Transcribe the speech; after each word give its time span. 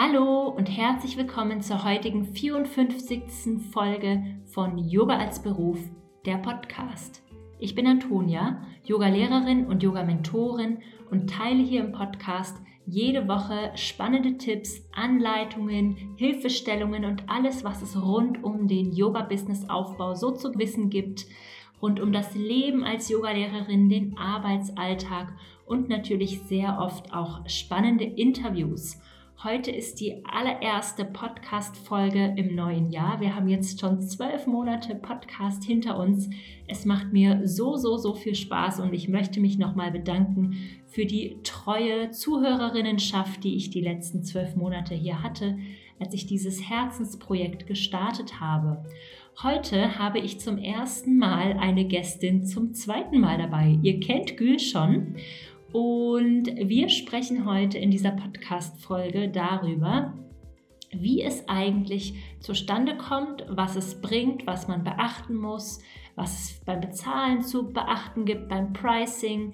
Hallo 0.00 0.46
und 0.46 0.66
herzlich 0.66 1.16
willkommen 1.16 1.60
zur 1.60 1.82
heutigen 1.82 2.24
54. 2.24 3.58
Folge 3.72 4.22
von 4.44 4.78
Yoga 4.78 5.18
als 5.18 5.42
Beruf, 5.42 5.80
der 6.24 6.36
Podcast. 6.36 7.24
Ich 7.58 7.74
bin 7.74 7.84
Antonia, 7.84 8.62
Yoga-Lehrerin 8.84 9.66
und 9.66 9.82
Yoga-Mentorin 9.82 10.78
und 11.10 11.28
teile 11.28 11.64
hier 11.64 11.80
im 11.80 11.90
Podcast 11.90 12.56
jede 12.86 13.26
Woche 13.26 13.72
spannende 13.74 14.38
Tipps, 14.38 14.88
Anleitungen, 14.92 16.14
Hilfestellungen 16.14 17.04
und 17.04 17.28
alles, 17.28 17.64
was 17.64 17.82
es 17.82 18.00
rund 18.00 18.44
um 18.44 18.68
den 18.68 18.92
Yoga-Business-Aufbau 18.92 20.14
so 20.14 20.30
zu 20.30 20.56
wissen 20.60 20.90
gibt, 20.90 21.26
rund 21.82 21.98
um 21.98 22.12
das 22.12 22.36
Leben 22.36 22.84
als 22.84 23.08
Yogalehrerin, 23.08 23.88
den 23.88 24.16
Arbeitsalltag 24.16 25.32
und 25.66 25.88
natürlich 25.88 26.38
sehr 26.42 26.78
oft 26.78 27.12
auch 27.12 27.48
spannende 27.48 28.04
Interviews. 28.04 28.96
Heute 29.44 29.70
ist 29.70 30.00
die 30.00 30.24
allererste 30.24 31.04
Podcast-Folge 31.04 32.34
im 32.36 32.56
neuen 32.56 32.90
Jahr. 32.90 33.20
Wir 33.20 33.36
haben 33.36 33.46
jetzt 33.46 33.78
schon 33.78 34.00
zwölf 34.00 34.48
Monate 34.48 34.96
Podcast 34.96 35.62
hinter 35.62 35.96
uns. 35.96 36.28
Es 36.66 36.84
macht 36.84 37.12
mir 37.12 37.46
so, 37.46 37.76
so, 37.76 37.98
so 37.98 38.14
viel 38.14 38.34
Spaß 38.34 38.80
und 38.80 38.92
ich 38.92 39.06
möchte 39.06 39.38
mich 39.38 39.56
nochmal 39.56 39.92
bedanken 39.92 40.56
für 40.88 41.06
die 41.06 41.36
treue 41.44 42.10
Zuhörerinnenschaft, 42.10 43.44
die 43.44 43.54
ich 43.54 43.70
die 43.70 43.80
letzten 43.80 44.24
zwölf 44.24 44.56
Monate 44.56 44.96
hier 44.96 45.22
hatte, 45.22 45.56
als 46.00 46.14
ich 46.14 46.26
dieses 46.26 46.68
Herzensprojekt 46.68 47.68
gestartet 47.68 48.40
habe. 48.40 48.84
Heute 49.40 50.00
habe 50.00 50.18
ich 50.18 50.40
zum 50.40 50.58
ersten 50.58 51.16
Mal 51.16 51.52
eine 51.60 51.84
Gästin 51.84 52.44
zum 52.44 52.74
zweiten 52.74 53.20
Mal 53.20 53.38
dabei. 53.38 53.78
Ihr 53.82 54.00
kennt 54.00 54.36
Gül 54.36 54.58
schon 54.58 55.14
und 55.72 56.46
wir 56.56 56.88
sprechen 56.88 57.44
heute 57.44 57.78
in 57.78 57.90
dieser 57.90 58.12
Podcast-Folge 58.12 59.28
darüber, 59.28 60.14
wie 60.90 61.22
es 61.22 61.48
eigentlich 61.48 62.14
zustande 62.40 62.96
kommt, 62.96 63.44
was 63.48 63.76
es 63.76 64.00
bringt, 64.00 64.46
was 64.46 64.68
man 64.68 64.84
beachten 64.84 65.34
muss, 65.34 65.80
was 66.16 66.38
es 66.38 66.60
beim 66.64 66.80
Bezahlen 66.80 67.42
zu 67.42 67.70
beachten 67.70 68.24
gibt, 68.24 68.48
beim 68.48 68.72
Pricing. 68.72 69.52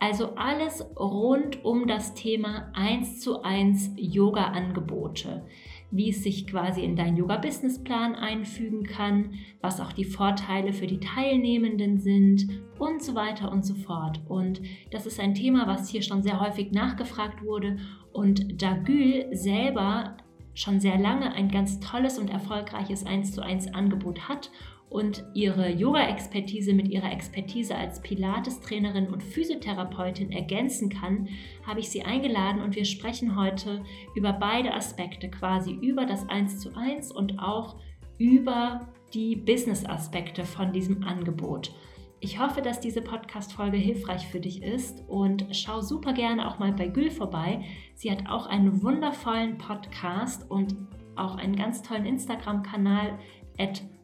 Also 0.00 0.34
alles 0.34 0.84
rund 0.98 1.64
um 1.64 1.86
das 1.86 2.14
Thema 2.14 2.70
1 2.74 3.20
zu 3.20 3.42
1 3.42 3.94
Yoga-Angebote 3.96 5.46
wie 5.94 6.10
es 6.10 6.22
sich 6.24 6.46
quasi 6.46 6.82
in 6.82 6.96
deinen 6.96 7.16
Yoga-Businessplan 7.16 8.16
einfügen 8.16 8.82
kann, 8.82 9.34
was 9.60 9.80
auch 9.80 9.92
die 9.92 10.04
Vorteile 10.04 10.72
für 10.72 10.86
die 10.86 10.98
Teilnehmenden 10.98 11.98
sind 11.98 12.48
und 12.78 13.02
so 13.02 13.14
weiter 13.14 13.52
und 13.52 13.64
so 13.64 13.74
fort. 13.74 14.20
Und 14.28 14.60
das 14.90 15.06
ist 15.06 15.20
ein 15.20 15.34
Thema, 15.34 15.66
was 15.68 15.88
hier 15.88 16.02
schon 16.02 16.22
sehr 16.22 16.40
häufig 16.40 16.72
nachgefragt 16.72 17.44
wurde 17.44 17.78
und 18.12 18.60
Dagül 18.60 19.26
selber 19.32 20.16
schon 20.54 20.80
sehr 20.80 20.98
lange 20.98 21.32
ein 21.32 21.48
ganz 21.48 21.80
tolles 21.80 22.18
und 22.18 22.30
erfolgreiches 22.30 23.06
1 23.06 23.32
zu 23.32 23.42
1 23.42 23.74
Angebot 23.74 24.28
hat 24.28 24.50
und 24.94 25.24
ihre 25.34 25.70
Yoga-Expertise 25.70 26.72
mit 26.72 26.86
ihrer 26.86 27.10
Expertise 27.10 27.74
als 27.74 28.00
Pilates-Trainerin 28.00 29.08
und 29.08 29.24
Physiotherapeutin 29.24 30.30
ergänzen 30.30 30.88
kann, 30.88 31.28
habe 31.66 31.80
ich 31.80 31.90
sie 31.90 32.04
eingeladen 32.04 32.62
und 32.62 32.76
wir 32.76 32.84
sprechen 32.84 33.34
heute 33.34 33.82
über 34.14 34.32
beide 34.32 34.72
Aspekte, 34.72 35.28
quasi 35.28 35.72
über 35.72 36.06
das 36.06 36.28
1 36.28 36.60
zu 36.60 36.76
1 36.76 37.10
und 37.10 37.40
auch 37.40 37.80
über 38.18 38.86
die 39.12 39.34
Business-Aspekte 39.34 40.44
von 40.44 40.72
diesem 40.72 41.02
Angebot. 41.02 41.74
Ich 42.20 42.38
hoffe, 42.38 42.62
dass 42.62 42.78
diese 42.78 43.02
Podcast-Folge 43.02 43.76
hilfreich 43.76 44.28
für 44.28 44.38
dich 44.38 44.62
ist 44.62 45.02
und 45.08 45.44
schau 45.50 45.80
super 45.80 46.12
gerne 46.12 46.46
auch 46.46 46.60
mal 46.60 46.70
bei 46.70 46.86
Gül 46.86 47.10
vorbei. 47.10 47.64
Sie 47.96 48.12
hat 48.12 48.28
auch 48.28 48.46
einen 48.46 48.80
wundervollen 48.80 49.58
Podcast 49.58 50.48
und 50.48 50.76
auch 51.16 51.34
einen 51.34 51.56
ganz 51.56 51.82
tollen 51.82 52.06
Instagram-Kanal, 52.06 53.18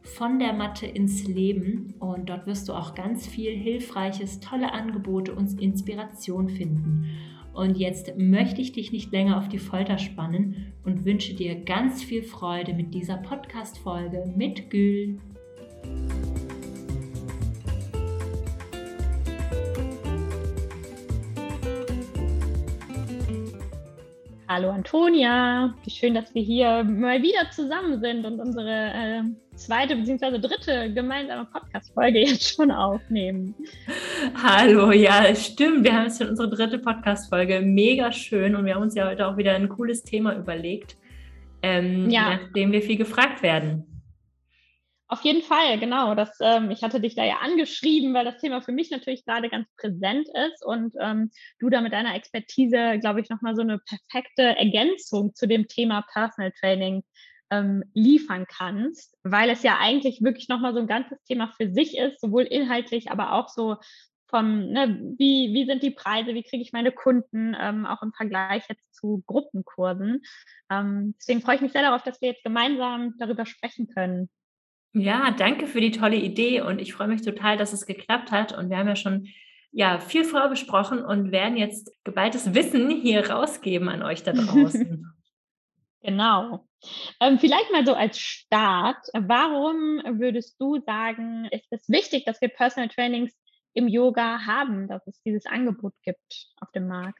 von 0.03 0.39
der 0.39 0.53
Matte 0.53 0.85
ins 0.85 1.27
Leben 1.27 1.93
und 1.99 2.29
dort 2.29 2.47
wirst 2.47 2.67
du 2.69 2.73
auch 2.73 2.95
ganz 2.95 3.27
viel 3.27 3.51
Hilfreiches, 3.51 4.39
tolle 4.39 4.73
Angebote 4.73 5.33
und 5.33 5.61
Inspiration 5.61 6.49
finden. 6.49 7.07
Und 7.53 7.77
jetzt 7.77 8.17
möchte 8.17 8.61
ich 8.61 8.71
dich 8.71 8.91
nicht 8.91 9.11
länger 9.11 9.37
auf 9.37 9.49
die 9.49 9.59
Folter 9.59 9.97
spannen 9.97 10.73
und 10.85 11.05
wünsche 11.05 11.33
dir 11.33 11.55
ganz 11.55 12.03
viel 12.03 12.23
Freude 12.23 12.73
mit 12.73 12.93
dieser 12.93 13.17
Podcast-Folge 13.17 14.33
mit 14.35 14.69
Gül. 14.69 15.19
Hallo 24.47 24.69
Antonia, 24.69 25.73
wie 25.85 25.89
schön, 25.89 26.13
dass 26.13 26.35
wir 26.35 26.41
hier 26.41 26.83
mal 26.83 27.21
wieder 27.21 27.49
zusammen 27.51 28.01
sind 28.01 28.25
und 28.25 28.39
unsere 28.39 28.91
äh, 28.93 29.23
zweite 29.61 29.95
bzw. 29.95 30.39
dritte 30.39 30.91
gemeinsame 30.93 31.45
Podcast-Folge 31.45 32.19
jetzt 32.19 32.55
schon 32.55 32.71
aufnehmen. 32.71 33.55
Hallo, 34.43 34.91
ja, 34.91 35.33
stimmt. 35.35 35.83
Wir 35.83 35.93
haben 35.93 36.05
jetzt 36.05 36.17
schon 36.17 36.29
unsere 36.29 36.49
dritte 36.49 36.79
Podcast-Folge. 36.79 37.61
Mega 37.61 38.11
schön 38.11 38.55
und 38.55 38.65
wir 38.65 38.75
haben 38.75 38.81
uns 38.81 38.95
ja 38.95 39.07
heute 39.07 39.27
auch 39.27 39.37
wieder 39.37 39.53
ein 39.53 39.69
cooles 39.69 40.03
Thema 40.03 40.35
überlegt, 40.35 40.97
ähm, 41.61 42.09
ja. 42.09 42.37
nachdem 42.37 42.71
wir 42.71 42.81
viel 42.81 42.97
gefragt 42.97 43.43
werden. 43.43 43.85
Auf 45.07 45.21
jeden 45.23 45.41
Fall, 45.41 45.77
genau. 45.77 46.15
Das, 46.15 46.39
ähm, 46.41 46.71
ich 46.71 46.83
hatte 46.83 47.01
dich 47.01 47.15
da 47.15 47.25
ja 47.25 47.39
angeschrieben, 47.41 48.13
weil 48.13 48.25
das 48.25 48.37
Thema 48.39 48.61
für 48.61 48.71
mich 48.71 48.89
natürlich 48.89 49.25
gerade 49.25 49.49
ganz 49.49 49.67
präsent 49.77 50.27
ist 50.47 50.65
und 50.65 50.95
ähm, 51.01 51.29
du 51.59 51.69
da 51.69 51.81
mit 51.81 51.91
deiner 51.91 52.15
Expertise, 52.15 52.97
glaube 52.99 53.19
ich, 53.19 53.29
nochmal 53.29 53.55
so 53.55 53.61
eine 53.61 53.79
perfekte 53.79 54.41
Ergänzung 54.57 55.35
zu 55.35 55.47
dem 55.47 55.67
Thema 55.67 56.03
Personal 56.13 56.53
Training 56.59 57.03
ähm, 57.51 57.83
liefern 57.93 58.45
kannst, 58.47 59.17
weil 59.23 59.49
es 59.49 59.61
ja 59.61 59.77
eigentlich 59.79 60.21
wirklich 60.21 60.47
nochmal 60.47 60.73
so 60.73 60.79
ein 60.79 60.87
ganzes 60.87 61.21
Thema 61.23 61.53
für 61.57 61.71
sich 61.71 61.97
ist, 61.97 62.21
sowohl 62.21 62.43
inhaltlich, 62.43 63.11
aber 63.11 63.33
auch 63.33 63.49
so 63.49 63.77
vom, 64.31 64.71
ne, 64.71 64.97
wie, 65.17 65.53
wie 65.53 65.65
sind 65.65 65.83
die 65.83 65.91
Preise, 65.91 66.33
wie 66.33 66.43
kriege 66.43 66.63
ich 66.63 66.71
meine 66.71 66.91
Kunden, 66.91 67.55
ähm, 67.59 67.85
auch 67.85 68.01
im 68.01 68.13
Vergleich 68.13 68.63
jetzt 68.69 68.95
zu 68.95 69.23
Gruppenkursen. 69.27 70.21
Ähm, 70.71 71.13
deswegen 71.19 71.41
freue 71.41 71.55
ich 71.55 71.61
mich 71.61 71.73
sehr 71.73 71.83
darauf, 71.83 72.01
dass 72.01 72.21
wir 72.21 72.29
jetzt 72.29 72.43
gemeinsam 72.43 73.13
darüber 73.19 73.45
sprechen 73.45 73.87
können. 73.87 74.29
Ja, 74.93 75.31
danke 75.31 75.67
für 75.67 75.81
die 75.81 75.91
tolle 75.91 76.17
Idee 76.17 76.61
und 76.61 76.79
ich 76.79 76.93
freue 76.93 77.07
mich 77.07 77.21
total, 77.21 77.57
dass 77.57 77.73
es 77.73 77.85
geklappt 77.85 78.31
hat. 78.31 78.57
Und 78.57 78.69
wir 78.69 78.77
haben 78.77 78.87
ja 78.87 78.95
schon 78.95 79.27
ja, 79.71 79.99
viel 79.99 80.23
vorbesprochen 80.23 81.03
und 81.03 81.31
werden 81.31 81.57
jetzt 81.57 81.91
geballtes 82.03 82.53
Wissen 82.53 82.89
hier 82.89 83.29
rausgeben 83.29 83.87
an 83.89 84.03
euch 84.03 84.23
da 84.23 84.33
draußen. 84.33 85.10
Genau. 86.01 86.67
Ähm, 87.19 87.39
vielleicht 87.39 87.71
mal 87.71 87.85
so 87.85 87.93
als 87.93 88.19
Start, 88.19 88.97
warum 89.13 90.01
würdest 90.19 90.59
du 90.59 90.79
sagen, 90.85 91.45
ist 91.51 91.67
es 91.71 91.87
wichtig, 91.89 92.25
dass 92.25 92.41
wir 92.41 92.49
Personal 92.49 92.89
Trainings 92.89 93.31
im 93.73 93.87
Yoga 93.87 94.45
haben, 94.45 94.87
dass 94.87 95.05
es 95.07 95.21
dieses 95.23 95.45
Angebot 95.45 95.93
gibt 96.03 96.47
auf 96.59 96.71
dem 96.71 96.87
Markt? 96.87 97.19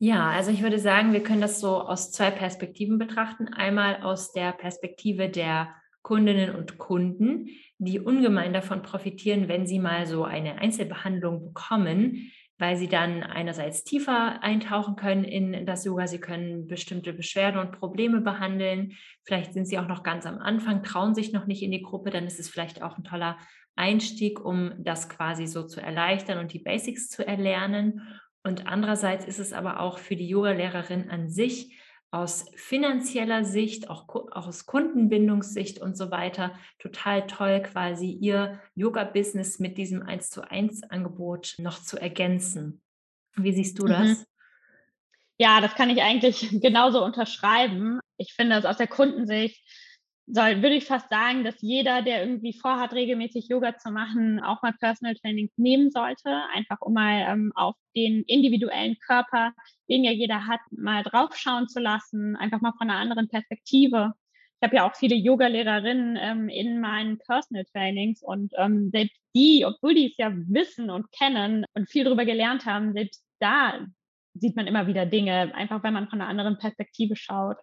Ja, 0.00 0.30
also 0.30 0.52
ich 0.52 0.62
würde 0.62 0.78
sagen, 0.78 1.12
wir 1.12 1.22
können 1.22 1.40
das 1.40 1.60
so 1.60 1.80
aus 1.80 2.12
zwei 2.12 2.30
Perspektiven 2.30 2.98
betrachten. 2.98 3.48
Einmal 3.48 4.02
aus 4.02 4.32
der 4.32 4.52
Perspektive 4.52 5.28
der 5.28 5.74
Kundinnen 6.02 6.54
und 6.54 6.78
Kunden, 6.78 7.48
die 7.78 7.98
ungemein 7.98 8.52
davon 8.52 8.82
profitieren, 8.82 9.48
wenn 9.48 9.66
sie 9.66 9.80
mal 9.80 10.06
so 10.06 10.24
eine 10.24 10.58
Einzelbehandlung 10.58 11.44
bekommen, 11.44 12.30
weil 12.58 12.76
sie 12.76 12.88
dann 12.88 13.22
einerseits 13.22 13.84
tiefer 13.84 14.42
eintauchen 14.42 14.96
können 14.96 15.24
in 15.24 15.64
das 15.64 15.84
Yoga, 15.84 16.06
sie 16.08 16.18
können 16.18 16.66
bestimmte 16.66 17.12
Beschwerden 17.12 17.60
und 17.60 17.78
Probleme 17.78 18.20
behandeln. 18.20 18.92
Vielleicht 19.22 19.52
sind 19.52 19.66
sie 19.66 19.78
auch 19.78 19.86
noch 19.86 20.02
ganz 20.02 20.26
am 20.26 20.38
Anfang, 20.38 20.82
trauen 20.82 21.14
sich 21.14 21.32
noch 21.32 21.46
nicht 21.46 21.62
in 21.62 21.70
die 21.70 21.82
Gruppe, 21.82 22.10
dann 22.10 22.26
ist 22.26 22.40
es 22.40 22.48
vielleicht 22.48 22.82
auch 22.82 22.98
ein 22.98 23.04
toller 23.04 23.38
Einstieg, 23.76 24.44
um 24.44 24.72
das 24.78 25.08
quasi 25.08 25.46
so 25.46 25.64
zu 25.64 25.80
erleichtern 25.80 26.38
und 26.38 26.52
die 26.52 26.58
Basics 26.58 27.08
zu 27.08 27.24
erlernen. 27.24 28.02
Und 28.42 28.66
andererseits 28.66 29.24
ist 29.24 29.38
es 29.38 29.52
aber 29.52 29.78
auch 29.78 29.98
für 29.98 30.16
die 30.16 30.28
Yoga-Lehrerin 30.28 31.10
an 31.10 31.28
sich 31.28 31.77
aus 32.10 32.46
finanzieller 32.54 33.44
Sicht, 33.44 33.90
auch, 33.90 34.08
auch 34.08 34.46
aus 34.46 34.66
Kundenbindungssicht 34.66 35.80
und 35.80 35.96
so 35.96 36.10
weiter 36.10 36.58
total 36.78 37.26
toll, 37.26 37.62
quasi 37.62 38.10
ihr 38.10 38.60
Yoga-Business 38.74 39.58
mit 39.58 39.76
diesem 39.76 40.02
1 40.02 40.30
zu 40.30 40.48
1 40.48 40.84
Angebot 40.84 41.56
noch 41.58 41.82
zu 41.82 41.98
ergänzen. 41.98 42.80
Wie 43.36 43.52
siehst 43.52 43.78
du 43.78 43.84
mhm. 43.84 43.88
das? 43.88 44.26
Ja, 45.36 45.60
das 45.60 45.74
kann 45.74 45.90
ich 45.90 46.02
eigentlich 46.02 46.48
genauso 46.62 47.04
unterschreiben. 47.04 48.00
Ich 48.16 48.32
finde 48.32 48.56
es 48.56 48.64
aus 48.64 48.78
der 48.78 48.88
Kundensicht 48.88 49.62
soll, 50.30 50.62
würde 50.62 50.76
ich 50.76 50.84
fast 50.84 51.08
sagen, 51.08 51.44
dass 51.44 51.60
jeder, 51.60 52.02
der 52.02 52.22
irgendwie 52.22 52.52
vorhat, 52.52 52.92
regelmäßig 52.92 53.48
Yoga 53.48 53.78
zu 53.78 53.90
machen, 53.90 54.40
auch 54.40 54.62
mal 54.62 54.74
Personal 54.78 55.14
Trainings 55.14 55.52
nehmen 55.56 55.90
sollte, 55.90 56.30
einfach 56.54 56.80
um 56.80 56.92
mal 56.92 57.26
ähm, 57.28 57.52
auf 57.54 57.76
den 57.96 58.22
individuellen 58.24 58.98
Körper, 59.06 59.52
den 59.88 60.04
ja 60.04 60.10
jeder 60.10 60.46
hat, 60.46 60.60
mal 60.70 61.02
draufschauen 61.02 61.68
zu 61.68 61.80
lassen, 61.80 62.36
einfach 62.36 62.60
mal 62.60 62.72
von 62.76 62.90
einer 62.90 62.98
anderen 62.98 63.28
Perspektive. 63.28 64.12
Ich 64.60 64.66
habe 64.66 64.76
ja 64.76 64.88
auch 64.88 64.96
viele 64.96 65.14
Yoga-Lehrerinnen 65.14 66.18
ähm, 66.20 66.48
in 66.48 66.80
meinen 66.80 67.18
Personal 67.18 67.64
Trainings 67.72 68.22
und 68.22 68.52
ähm, 68.58 68.90
selbst 68.92 69.16
die, 69.34 69.64
obwohl 69.64 69.94
die 69.94 70.06
es 70.06 70.16
ja 70.18 70.32
wissen 70.34 70.90
und 70.90 71.10
kennen 71.12 71.64
und 71.74 71.88
viel 71.88 72.04
darüber 72.04 72.24
gelernt 72.24 72.66
haben, 72.66 72.92
selbst 72.92 73.24
da 73.38 73.86
sieht 74.34 74.56
man 74.56 74.66
immer 74.66 74.86
wieder 74.86 75.06
Dinge, 75.06 75.54
einfach 75.54 75.82
wenn 75.82 75.94
man 75.94 76.08
von 76.08 76.20
einer 76.20 76.28
anderen 76.28 76.58
Perspektive 76.58 77.16
schaut. 77.16 77.56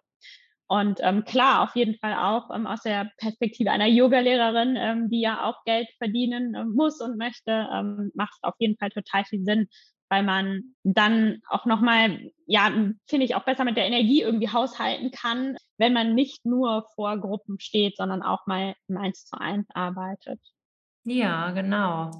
Und 0.68 0.98
ähm, 1.02 1.24
klar, 1.24 1.62
auf 1.62 1.76
jeden 1.76 1.96
Fall 1.98 2.14
auch 2.14 2.50
ähm, 2.54 2.66
aus 2.66 2.82
der 2.82 3.10
Perspektive 3.18 3.70
einer 3.70 3.86
Yoga-Lehrerin, 3.86 4.76
ähm, 4.76 5.08
die 5.10 5.20
ja 5.20 5.44
auch 5.44 5.62
Geld 5.64 5.88
verdienen 5.98 6.54
äh, 6.54 6.64
muss 6.64 7.00
und 7.00 7.16
möchte, 7.16 7.68
ähm, 7.72 8.10
macht 8.14 8.34
es 8.34 8.42
auf 8.42 8.54
jeden 8.58 8.76
Fall 8.76 8.90
total 8.90 9.24
viel 9.24 9.44
Sinn, 9.44 9.68
weil 10.08 10.24
man 10.24 10.74
dann 10.82 11.40
auch 11.48 11.66
nochmal, 11.66 12.32
ja, 12.46 12.70
finde 13.06 13.26
ich, 13.26 13.36
auch 13.36 13.44
besser 13.44 13.64
mit 13.64 13.76
der 13.76 13.86
Energie 13.86 14.22
irgendwie 14.22 14.48
haushalten 14.48 15.12
kann, 15.12 15.56
wenn 15.78 15.92
man 15.92 16.14
nicht 16.14 16.44
nur 16.44 16.86
vor 16.96 17.16
Gruppen 17.18 17.60
steht, 17.60 17.96
sondern 17.96 18.22
auch 18.22 18.46
mal 18.46 18.74
im 18.88 18.96
Eins 18.96 19.26
zu 19.26 19.38
eins 19.38 19.68
arbeitet. 19.72 20.40
Ja, 21.04 21.52
genau. 21.52 22.10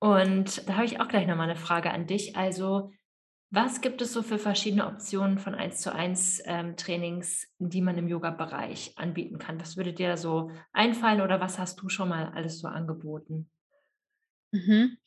Und 0.00 0.68
da 0.68 0.74
habe 0.74 0.86
ich 0.86 1.00
auch 1.00 1.08
gleich 1.08 1.26
nochmal 1.28 1.48
eine 1.48 1.58
Frage 1.58 1.92
an 1.92 2.06
dich. 2.06 2.36
Also, 2.36 2.90
was 3.50 3.80
gibt 3.80 4.02
es 4.02 4.12
so 4.12 4.22
für 4.22 4.38
verschiedene 4.38 4.86
Optionen 4.86 5.38
von 5.38 5.54
1 5.54 5.80
zu 5.80 5.94
1 5.94 6.42
ähm, 6.46 6.76
Trainings, 6.76 7.46
die 7.58 7.80
man 7.80 7.96
im 7.96 8.08
Yoga-Bereich 8.08 8.92
anbieten 8.96 9.38
kann? 9.38 9.60
Was 9.60 9.76
würde 9.76 9.92
dir 9.92 10.08
da 10.08 10.16
so 10.16 10.50
einfallen 10.72 11.20
oder 11.20 11.40
was 11.40 11.58
hast 11.58 11.80
du 11.80 11.88
schon 11.88 12.08
mal 12.08 12.32
alles 12.34 12.58
so 12.58 12.68
angeboten? 12.68 13.48
Mhm. 14.52 14.98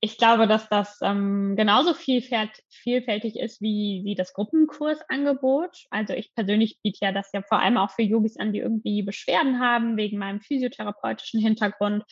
Ich 0.00 0.18
glaube, 0.18 0.48
dass 0.48 0.68
das 0.68 0.98
ähm, 1.02 1.54
genauso 1.56 1.94
vielfältig, 1.94 3.38
ist 3.38 3.60
wie, 3.60 4.02
wie 4.04 4.16
das 4.16 4.32
Gruppenkursangebot. 4.32 5.86
Also 5.90 6.12
ich 6.14 6.34
persönlich 6.34 6.78
biete 6.82 6.98
ja 7.02 7.12
das 7.12 7.30
ja 7.32 7.42
vor 7.42 7.60
allem 7.60 7.76
auch 7.76 7.90
für 7.90 8.02
Yogis 8.02 8.36
an, 8.36 8.52
die 8.52 8.58
irgendwie 8.58 9.02
Beschwerden 9.02 9.60
haben 9.60 9.96
wegen 9.96 10.18
meinem 10.18 10.40
physiotherapeutischen 10.40 11.40
Hintergrund 11.40 12.04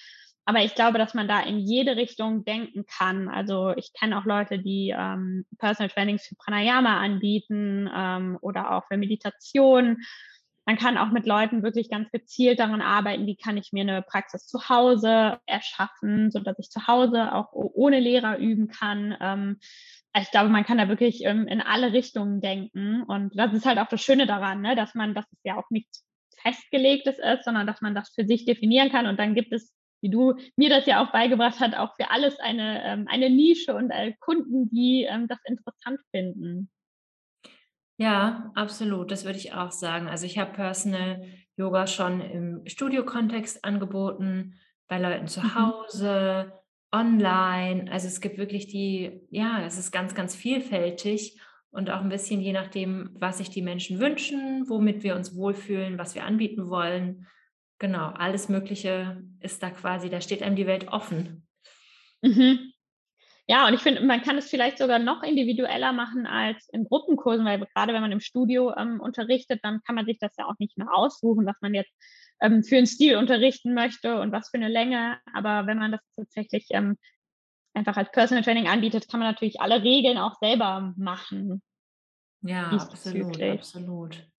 aber 0.45 0.65
ich 0.65 0.75
glaube, 0.75 0.99
dass 0.99 1.15
man 1.15 1.29
da 1.29 1.41
in 1.41 1.59
jede 1.59 1.97
Richtung 1.97 2.45
denken 2.45 2.85
kann. 2.87 3.29
Also 3.29 3.73
ich 3.77 3.93
kenne 3.93 4.19
auch 4.19 4.25
Leute, 4.25 4.59
die 4.59 4.95
ähm, 4.97 5.45
Personal 5.59 5.91
Trainings 5.91 6.27
für 6.27 6.35
Pranayama 6.37 6.99
anbieten 7.01 7.89
ähm, 7.95 8.39
oder 8.41 8.73
auch 8.73 8.87
für 8.89 8.97
Meditation. 8.97 9.99
Man 10.67 10.77
kann 10.77 10.99
auch 10.99 11.11
mit 11.11 11.27
Leuten 11.27 11.63
wirklich 11.63 11.91
ganz 11.91 12.11
gezielt 12.11 12.59
daran 12.59 12.81
arbeiten, 12.81 13.27
wie 13.27 13.37
kann 13.37 13.57
ich 13.57 13.73
mir 13.73 13.83
eine 13.83 14.03
Praxis 14.03 14.47
zu 14.47 14.69
Hause 14.69 15.39
erschaffen, 15.47 16.31
sodass 16.31 16.59
ich 16.59 16.71
zu 16.71 16.87
Hause 16.87 17.35
auch 17.35 17.49
ohne 17.53 18.01
Lehrer 18.01 18.39
üben 18.39 18.69
kann. 18.69 19.17
Ähm, 19.21 19.59
ich 20.19 20.31
glaube, 20.31 20.49
man 20.49 20.65
kann 20.65 20.79
da 20.79 20.89
wirklich 20.89 21.25
ähm, 21.25 21.47
in 21.47 21.61
alle 21.61 21.93
Richtungen 21.93 22.41
denken. 22.41 23.03
Und 23.03 23.39
das 23.39 23.53
ist 23.53 23.67
halt 23.67 23.79
auch 23.79 23.89
das 23.89 24.03
Schöne 24.03 24.27
daran, 24.27 24.61
ne? 24.61 24.75
dass 24.75 24.95
man, 24.95 25.15
dass 25.15 25.27
es 25.31 25.39
ja 25.45 25.57
auch 25.57 25.71
nichts 25.71 26.05
Festgelegtes 26.43 27.19
ist, 27.19 27.45
sondern 27.45 27.67
dass 27.67 27.81
man 27.81 27.95
das 27.95 28.11
für 28.15 28.25
sich 28.25 28.45
definieren 28.45 28.91
kann. 28.91 29.07
Und 29.07 29.19
dann 29.19 29.35
gibt 29.35 29.53
es 29.53 29.73
wie 30.01 30.11
du 30.11 30.35
mir 30.57 30.71
das 30.71 30.87
ja 30.87 31.03
auch 31.03 31.13
beigebracht 31.13 31.61
hast, 31.61 31.77
auch 31.77 31.95
für 31.97 32.11
alles 32.11 32.39
eine, 32.41 32.83
ähm, 32.85 33.07
eine 33.09 33.31
Nische 33.31 33.75
und 33.75 33.91
äh, 33.91 34.15
Kunden, 34.21 34.71
die 34.71 35.07
ähm, 35.09 35.29
das 35.29 35.39
interessant 35.45 36.01
finden. 36.11 36.71
Ja, 37.99 38.51
absolut. 38.55 39.11
Das 39.11 39.25
würde 39.25 39.39
ich 39.39 39.53
auch 39.53 39.73
sagen. 39.73 40.09
Also 40.09 40.25
ich 40.25 40.39
habe 40.39 40.53
Personal 40.53 41.23
Yoga 41.57 41.87
schon 41.87 42.23
im 42.23 42.63
Studiokontext 42.67 43.65
angeboten, 43.65 44.55
bei 44.89 44.99
Leuten 44.99 45.29
zu 45.29 45.41
mhm. 45.41 45.55
Hause, 45.55 46.53
online. 46.93 47.91
Also 47.93 48.09
es 48.09 48.21
gibt 48.21 48.39
wirklich 48.39 48.67
die, 48.67 49.21
ja, 49.31 49.63
es 49.65 49.79
ist 49.79 49.93
ganz, 49.93 50.15
ganz 50.15 50.35
vielfältig 50.35 51.39
und 51.71 51.91
auch 51.91 52.01
ein 52.01 52.09
bisschen 52.09 52.41
je 52.41 52.53
nachdem, 52.53 53.11
was 53.15 53.39
sich 53.39 53.51
die 53.51 53.63
Menschen 53.63 54.01
wünschen, 54.01 54.69
womit 54.69 55.03
wir 55.03 55.15
uns 55.15 55.37
wohlfühlen, 55.37 55.99
was 55.99 56.15
wir 56.15 56.25
anbieten 56.25 56.69
wollen. 56.69 57.27
Genau, 57.81 58.09
alles 58.11 58.51
Mögliche 58.51 59.23
ist 59.41 59.63
da 59.63 59.71
quasi, 59.71 60.11
da 60.11 60.21
steht 60.21 60.43
einem 60.43 60.55
die 60.55 60.67
Welt 60.67 60.89
offen. 60.89 61.49
Mhm. 62.21 62.73
Ja, 63.47 63.67
und 63.67 63.73
ich 63.73 63.81
finde, 63.81 64.05
man 64.05 64.21
kann 64.21 64.37
es 64.37 64.51
vielleicht 64.51 64.79
sogar 64.79 64.99
noch 64.99 65.23
individueller 65.23 65.93
machen 65.93 66.27
als 66.27 66.69
in 66.69 66.85
Gruppenkursen, 66.85 67.45
weil 67.47 67.59
gerade 67.75 67.95
wenn 67.95 68.03
man 68.03 68.13
im 68.13 68.21
Studio 68.21 68.73
ähm, 68.77 69.01
unterrichtet, 69.01 69.61
dann 69.63 69.81
kann 69.83 69.95
man 69.95 70.05
sich 70.05 70.19
das 70.19 70.37
ja 70.37 70.45
auch 70.45 70.59
nicht 70.59 70.77
mehr 70.77 70.95
aussuchen, 70.95 71.47
was 71.47 71.57
man 71.63 71.73
jetzt 71.73 71.91
ähm, 72.43 72.63
für 72.63 72.77
einen 72.77 72.87
Stil 72.87 73.17
unterrichten 73.17 73.73
möchte 73.73 74.21
und 74.21 74.31
was 74.31 74.51
für 74.51 74.59
eine 74.59 74.69
Länge. 74.69 75.19
Aber 75.33 75.67
wenn 75.67 75.79
man 75.79 75.93
das 75.93 76.03
tatsächlich 76.15 76.67
ähm, 76.71 76.99
einfach 77.73 77.97
als 77.97 78.13
Personal 78.13 78.45
Training 78.45 78.69
anbietet, 78.69 79.09
kann 79.09 79.21
man 79.21 79.31
natürlich 79.31 79.61
alle 79.63 79.83
Regeln 79.83 80.19
auch 80.19 80.35
selber 80.39 80.93
machen. 80.99 81.63
Ja, 82.43 82.69
absolut, 82.69 83.41
absolut. 83.43 84.31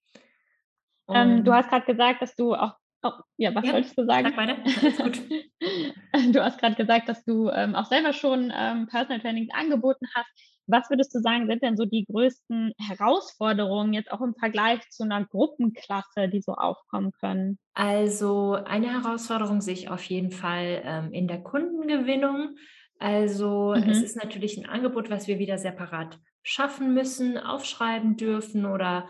Ähm, 1.09 1.43
du 1.43 1.53
hast 1.53 1.69
gerade 1.69 1.85
gesagt, 1.85 2.21
dass 2.21 2.35
du 2.35 2.53
auch 2.53 2.75
Oh, 3.03 3.11
ja, 3.37 3.53
was 3.55 3.65
ja, 3.65 3.73
wolltest 3.73 3.97
du 3.97 4.05
sagen? 4.05 4.27
Sag 4.29 4.37
weiter. 4.37 5.03
gut. 5.03 5.21
Du 6.33 6.43
hast 6.43 6.59
gerade 6.59 6.75
gesagt, 6.75 7.07
dass 7.07 7.23
du 7.23 7.49
ähm, 7.49 7.75
auch 7.75 7.85
selber 7.85 8.13
schon 8.13 8.51
ähm, 8.55 8.87
Personal 8.87 9.21
Trainings 9.21 9.49
angeboten 9.53 10.05
hast. 10.13 10.29
Was 10.67 10.89
würdest 10.89 11.13
du 11.13 11.19
sagen, 11.19 11.47
sind 11.47 11.63
denn 11.63 11.77
so 11.77 11.85
die 11.85 12.05
größten 12.05 12.73
Herausforderungen 12.77 13.93
jetzt 13.93 14.11
auch 14.11 14.21
im 14.21 14.35
Vergleich 14.35 14.81
zu 14.89 15.03
einer 15.03 15.25
Gruppenklasse, 15.25 16.29
die 16.29 16.41
so 16.41 16.53
aufkommen 16.53 17.11
können? 17.19 17.59
Also 17.73 18.53
eine 18.53 18.91
Herausforderung 18.91 19.61
sehe 19.61 19.73
ich 19.73 19.89
auf 19.89 20.03
jeden 20.03 20.31
Fall 20.31 20.81
ähm, 20.83 21.13
in 21.13 21.27
der 21.27 21.41
Kundengewinnung. 21.41 22.55
Also 22.99 23.73
mhm. 23.75 23.89
es 23.89 24.01
ist 24.01 24.15
natürlich 24.15 24.57
ein 24.57 24.69
Angebot, 24.69 25.09
was 25.09 25.27
wir 25.27 25.39
wieder 25.39 25.57
separat 25.57 26.19
schaffen 26.43 26.93
müssen, 26.93 27.37
aufschreiben 27.37 28.17
dürfen 28.17 28.65
oder 28.65 29.07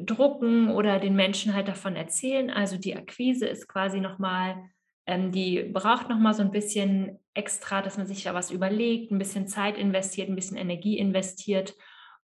drucken 0.00 0.70
oder 0.70 0.98
den 0.98 1.14
Menschen 1.14 1.54
halt 1.54 1.68
davon 1.68 1.96
erzählen. 1.96 2.50
Also 2.50 2.76
die 2.76 2.96
Akquise 2.96 3.46
ist 3.46 3.68
quasi 3.68 4.00
nochmal, 4.00 4.56
ähm, 5.06 5.32
die 5.32 5.62
braucht 5.62 6.08
nochmal 6.08 6.34
so 6.34 6.42
ein 6.42 6.50
bisschen 6.50 7.18
extra, 7.34 7.82
dass 7.82 7.96
man 7.96 8.06
sich 8.06 8.22
da 8.22 8.34
was 8.34 8.50
überlegt, 8.50 9.12
ein 9.12 9.18
bisschen 9.18 9.46
Zeit 9.46 9.78
investiert, 9.78 10.28
ein 10.28 10.34
bisschen 10.34 10.56
Energie 10.56 10.98
investiert. 10.98 11.74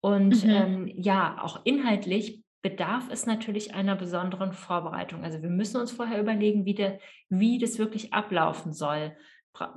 Und 0.01 0.45
mhm. 0.45 0.51
ähm, 0.51 0.93
ja, 0.95 1.39
auch 1.43 1.61
inhaltlich 1.65 2.43
bedarf 2.63 3.09
es 3.11 3.27
natürlich 3.27 3.75
einer 3.75 3.95
besonderen 3.95 4.53
Vorbereitung. 4.53 5.23
Also 5.23 5.43
wir 5.43 5.51
müssen 5.51 5.81
uns 5.81 5.93
vorher 5.93 6.21
überlegen, 6.21 6.65
wie, 6.65 6.75
de, 6.75 6.99
wie 7.29 7.59
das 7.59 7.79
wirklich 7.79 8.13
ablaufen 8.13 8.73
soll. 8.73 9.17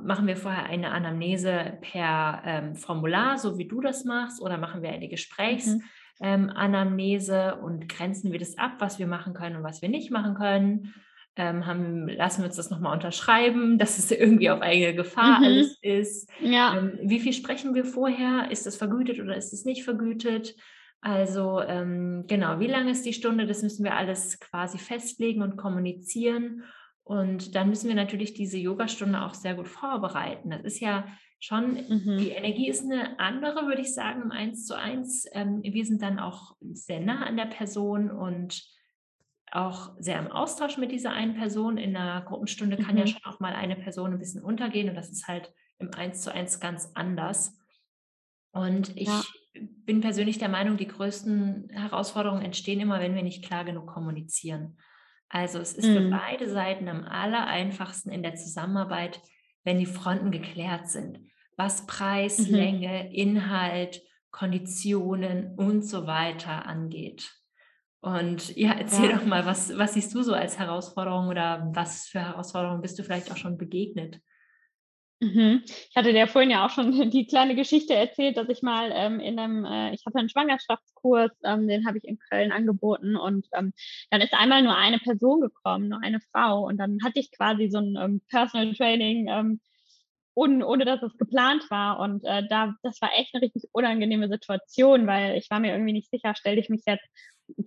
Machen 0.03 0.27
wir 0.27 0.37
vorher 0.37 0.65
eine 0.65 0.91
Anamnese 0.91 1.77
per 1.81 2.41
ähm, 2.45 2.75
Formular, 2.75 3.37
so 3.37 3.57
wie 3.57 3.67
du 3.67 3.81
das 3.81 4.03
machst, 4.03 4.41
oder 4.41 4.57
machen 4.57 4.81
wir 4.81 4.89
eine 4.89 5.07
Gesprächs- 5.07 5.75
mhm 5.75 5.83
ähm, 6.21 6.49
Anamnese 6.49 7.55
und 7.55 7.89
grenzen 7.89 8.31
wir 8.31 8.39
das 8.39 8.57
ab, 8.57 8.73
was 8.79 8.99
wir 8.99 9.07
machen 9.07 9.33
können 9.33 9.57
und 9.57 9.63
was 9.63 9.81
wir 9.81 9.89
nicht 9.89 10.11
machen 10.11 10.35
können. 10.35 10.93
Ähm, 11.37 11.65
haben, 11.65 12.09
lassen 12.09 12.41
wir 12.41 12.47
uns 12.47 12.57
das 12.57 12.69
nochmal 12.69 12.93
unterschreiben, 12.93 13.77
dass 13.79 13.97
es 13.97 14.11
irgendwie 14.11 14.49
auf 14.49 14.61
eigene 14.61 14.93
Gefahr 14.93 15.39
mhm. 15.39 15.45
alles 15.45 15.77
ist. 15.81 16.29
Ja. 16.39 16.77
Ähm, 16.77 16.99
wie 17.03 17.19
viel 17.19 17.33
sprechen 17.33 17.73
wir 17.73 17.85
vorher? 17.85 18.51
Ist 18.51 18.65
das 18.65 18.75
vergütet 18.75 19.19
oder 19.19 19.35
ist 19.35 19.53
es 19.53 19.65
nicht 19.65 19.83
vergütet? 19.83 20.55
Also 21.01 21.61
ähm, 21.61 22.25
genau, 22.27 22.59
wie 22.59 22.67
lange 22.67 22.91
ist 22.91 23.05
die 23.05 23.13
Stunde? 23.13 23.47
Das 23.47 23.63
müssen 23.63 23.83
wir 23.83 23.95
alles 23.95 24.39
quasi 24.39 24.77
festlegen 24.77 25.41
und 25.41 25.57
kommunizieren. 25.57 26.63
Und 27.03 27.55
dann 27.55 27.69
müssen 27.69 27.87
wir 27.87 27.95
natürlich 27.95 28.35
diese 28.35 28.59
Yogastunde 28.59 29.21
auch 29.21 29.33
sehr 29.33 29.55
gut 29.55 29.67
vorbereiten. 29.67 30.51
Das 30.51 30.61
ist 30.61 30.79
ja 30.79 31.05
schon, 31.41 31.74
mhm. 31.74 32.17
die 32.19 32.29
Energie 32.29 32.69
ist 32.69 32.83
eine 32.83 33.19
andere, 33.19 33.65
würde 33.65 33.81
ich 33.81 33.93
sagen, 33.93 34.21
im 34.21 34.31
Eins 34.31 34.65
zu 34.65 34.77
eins. 34.77 35.25
Ähm, 35.33 35.62
wir 35.63 35.86
sind 35.86 36.01
dann 36.01 36.19
auch 36.19 36.55
sehr 36.71 37.00
nah 37.00 37.25
an 37.25 37.36
der 37.36 37.48
Person 37.48 38.12
und 38.12 38.63
auch 39.51 39.91
sehr 40.00 40.19
im 40.19 40.31
Austausch 40.31 40.77
mit 40.77 40.91
dieser 40.91 41.12
einen 41.12 41.33
Person. 41.33 41.77
In 41.77 41.98
einer 41.98 42.21
Gruppenstunde 42.21 42.77
kann 42.77 42.93
mhm. 42.93 43.00
ja 43.00 43.07
schon 43.07 43.25
auch 43.25 43.39
mal 43.39 43.53
eine 43.53 43.75
Person 43.75 44.13
ein 44.13 44.19
bisschen 44.19 44.43
untergehen 44.43 44.88
und 44.88 44.95
das 44.95 45.10
ist 45.10 45.27
halt 45.27 45.51
im 45.79 45.91
Eins 45.95 46.21
zu 46.21 46.31
eins 46.31 46.60
ganz 46.60 46.91
anders. 46.93 47.57
Und 48.51 48.95
ich 48.95 49.07
ja. 49.07 49.24
bin 49.53 50.00
persönlich 50.01 50.38
der 50.38 50.50
Meinung, 50.50 50.77
die 50.77 50.88
größten 50.88 51.69
Herausforderungen 51.71 52.43
entstehen 52.43 52.79
immer, 52.79 53.00
wenn 53.00 53.15
wir 53.15 53.24
nicht 53.24 53.43
klar 53.43 53.65
genug 53.65 53.88
kommunizieren. 53.88 54.77
Also 55.27 55.57
es 55.57 55.74
ist 55.74 55.88
mhm. 55.88 55.93
für 55.95 56.10
beide 56.12 56.50
Seiten 56.50 56.88
am 56.88 57.03
aller 57.03 57.48
einfachsten 57.48 58.12
in 58.12 58.21
der 58.21 58.36
Zusammenarbeit, 58.36 59.21
wenn 59.63 59.80
die 59.80 59.86
Fronten 59.86 60.32
geklärt 60.32 60.89
sind 60.89 61.20
was 61.62 61.86
Preis, 61.86 62.39
mhm. 62.39 62.56
Länge, 62.56 63.13
Inhalt, 63.13 64.01
Konditionen 64.32 65.56
und 65.58 65.84
so 65.84 66.08
weiter 66.08 66.65
angeht. 66.65 67.32
Und 68.00 68.56
ja, 68.56 68.72
erzähl 68.72 69.12
ja. 69.12 69.18
doch 69.18 69.25
mal, 69.25 69.46
was, 69.46 69.77
was 69.77 69.94
siehst 69.94 70.15
du 70.15 70.24
so 70.24 70.34
als 70.34 70.58
Herausforderung 70.58 71.27
oder 71.27 71.70
was 71.74 72.08
für 72.08 72.20
Herausforderungen 72.20 72.82
bist 72.82 72.98
du 72.98 73.03
vielleicht 73.03 73.32
auch 73.32 73.38
schon 73.38 73.60
begegnet? 73.60 74.20
Mhm. 75.23 75.61
Ich 75.67 75.95
hatte 75.95 76.13
dir 76.13 76.25
vorhin 76.27 76.49
ja 76.49 76.65
auch 76.65 76.71
schon 76.71 76.91
die 77.11 77.27
kleine 77.27 77.55
Geschichte 77.55 77.93
erzählt, 77.93 78.37
dass 78.37 78.49
ich 78.49 78.63
mal 78.63 78.89
ähm, 78.91 79.19
in 79.19 79.37
einem, 79.37 79.65
äh, 79.65 79.93
ich 79.93 80.03
hatte 80.05 80.17
einen 80.17 80.29
Schwangerschaftskurs, 80.29 81.31
ähm, 81.43 81.67
den 81.67 81.85
habe 81.85 81.99
ich 81.99 82.05
in 82.05 82.17
Köln 82.17 82.51
angeboten 82.51 83.15
und 83.15 83.45
ähm, 83.53 83.71
dann 84.09 84.21
ist 84.21 84.33
einmal 84.33 84.63
nur 84.63 84.75
eine 84.75 84.97
Person 84.97 85.41
gekommen, 85.41 85.89
nur 85.89 86.01
eine 86.03 86.21
Frau 86.31 86.65
und 86.65 86.77
dann 86.77 86.97
hatte 87.03 87.19
ich 87.19 87.31
quasi 87.31 87.69
so 87.69 87.77
ein 87.77 87.95
ähm, 88.01 88.21
Personal 88.29 88.73
Training 88.73 89.27
ähm, 89.29 89.59
ohne, 90.41 90.65
ohne 90.65 90.86
dass 90.86 91.03
es 91.03 91.17
geplant 91.17 91.69
war. 91.69 92.00
Und 92.00 92.24
äh, 92.25 92.48
da, 92.48 92.74
das 92.83 93.01
war 93.01 93.12
echt 93.15 93.33
eine 93.33 93.43
richtig 93.43 93.69
unangenehme 93.71 94.27
Situation, 94.27 95.07
weil 95.07 95.38
ich 95.38 95.50
war 95.50 95.60
mir 95.60 95.71
irgendwie 95.71 95.93
nicht 95.93 96.10
sicher, 96.10 96.33
stelle 96.36 96.60
ich 96.60 96.69
mich 96.69 96.81
jetzt 96.86 97.05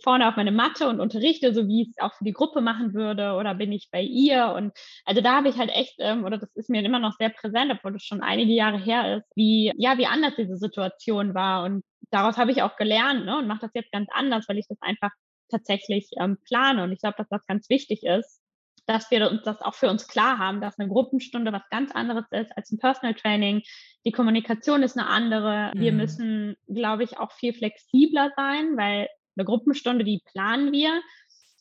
vorne 0.03 0.29
auf 0.29 0.37
meine 0.37 0.51
Matte 0.51 0.89
und 0.89 1.01
unterrichte, 1.01 1.53
so 1.55 1.69
wie 1.69 1.83
ich 1.83 1.89
es 1.91 1.99
auch 1.99 2.15
für 2.15 2.25
die 2.25 2.33
Gruppe 2.33 2.61
machen 2.63 2.95
würde, 2.95 3.35
oder 3.35 3.55
bin 3.55 3.71
ich 3.71 3.89
bei 3.93 4.01
ihr? 4.01 4.55
Und 4.57 4.73
also 5.05 5.21
da 5.21 5.37
habe 5.37 5.49
ich 5.49 5.59
halt 5.59 5.71
echt, 5.71 5.95
ähm, 5.99 6.25
oder 6.25 6.39
das 6.39 6.51
ist 6.55 6.71
mir 6.71 6.83
immer 6.83 6.99
noch 6.99 7.13
sehr 7.19 7.31
präsent, 7.31 7.71
obwohl 7.71 7.93
das 7.93 8.03
schon 8.03 8.23
einige 8.23 8.53
Jahre 8.53 8.79
her 8.79 9.19
ist, 9.19 9.27
wie, 9.37 9.73
ja, 9.77 9.99
wie 9.99 10.07
anders 10.07 10.35
diese 10.37 10.57
Situation 10.57 11.35
war 11.35 11.65
und 11.65 11.85
daraus 12.11 12.39
habe 12.39 12.51
ich 12.51 12.63
auch 12.63 12.77
gelernt 12.77 13.27
ne, 13.27 13.39
und 13.39 13.47
mache 13.47 13.61
das 13.63 13.71
jetzt 13.75 13.93
ganz 13.93 14.09
anders, 14.13 14.47
weil 14.49 14.59
ich 14.59 14.67
das 14.69 14.81
einfach 14.81 15.11
tatsächlich 15.51 16.09
ähm, 16.19 16.39
plane. 16.47 16.83
Und 16.83 16.93
ich 16.93 17.01
glaube, 17.01 17.17
dass 17.19 17.29
das 17.29 17.47
ganz 17.47 17.69
wichtig 17.69 18.03
ist, 18.05 18.41
dass 18.87 19.11
wir 19.11 19.31
uns 19.31 19.43
das 19.43 19.61
auch 19.63 19.75
für 19.75 19.91
uns 19.91 20.09
klar 20.09 20.39
haben, 20.39 20.61
dass 20.61 20.79
eine 20.79 20.89
Gruppenstunde 20.89 21.53
was 21.53 21.69
ganz 21.71 21.93
anderes 21.93 22.27
ist 22.31 22.57
als 22.57 22.71
ein 22.71 22.79
Personal 22.79 23.15
Training. 23.15 23.63
Die 24.05 24.13
Kommunikation 24.13 24.83
ist 24.83 24.99
eine 24.99 25.09
andere. 25.09 25.73
Mhm. 25.75 25.81
Wir 25.81 25.93
müssen, 25.93 26.57
glaube 26.69 27.05
ich, 27.05 27.19
auch 27.19 27.33
viel 27.33 27.55
flexibler 27.55 28.33
sein, 28.37 28.77
weil 28.77 29.09
eine 29.37 29.45
Gruppenstunde, 29.45 30.05
die 30.05 30.23
planen 30.33 30.73
wir. 30.73 31.01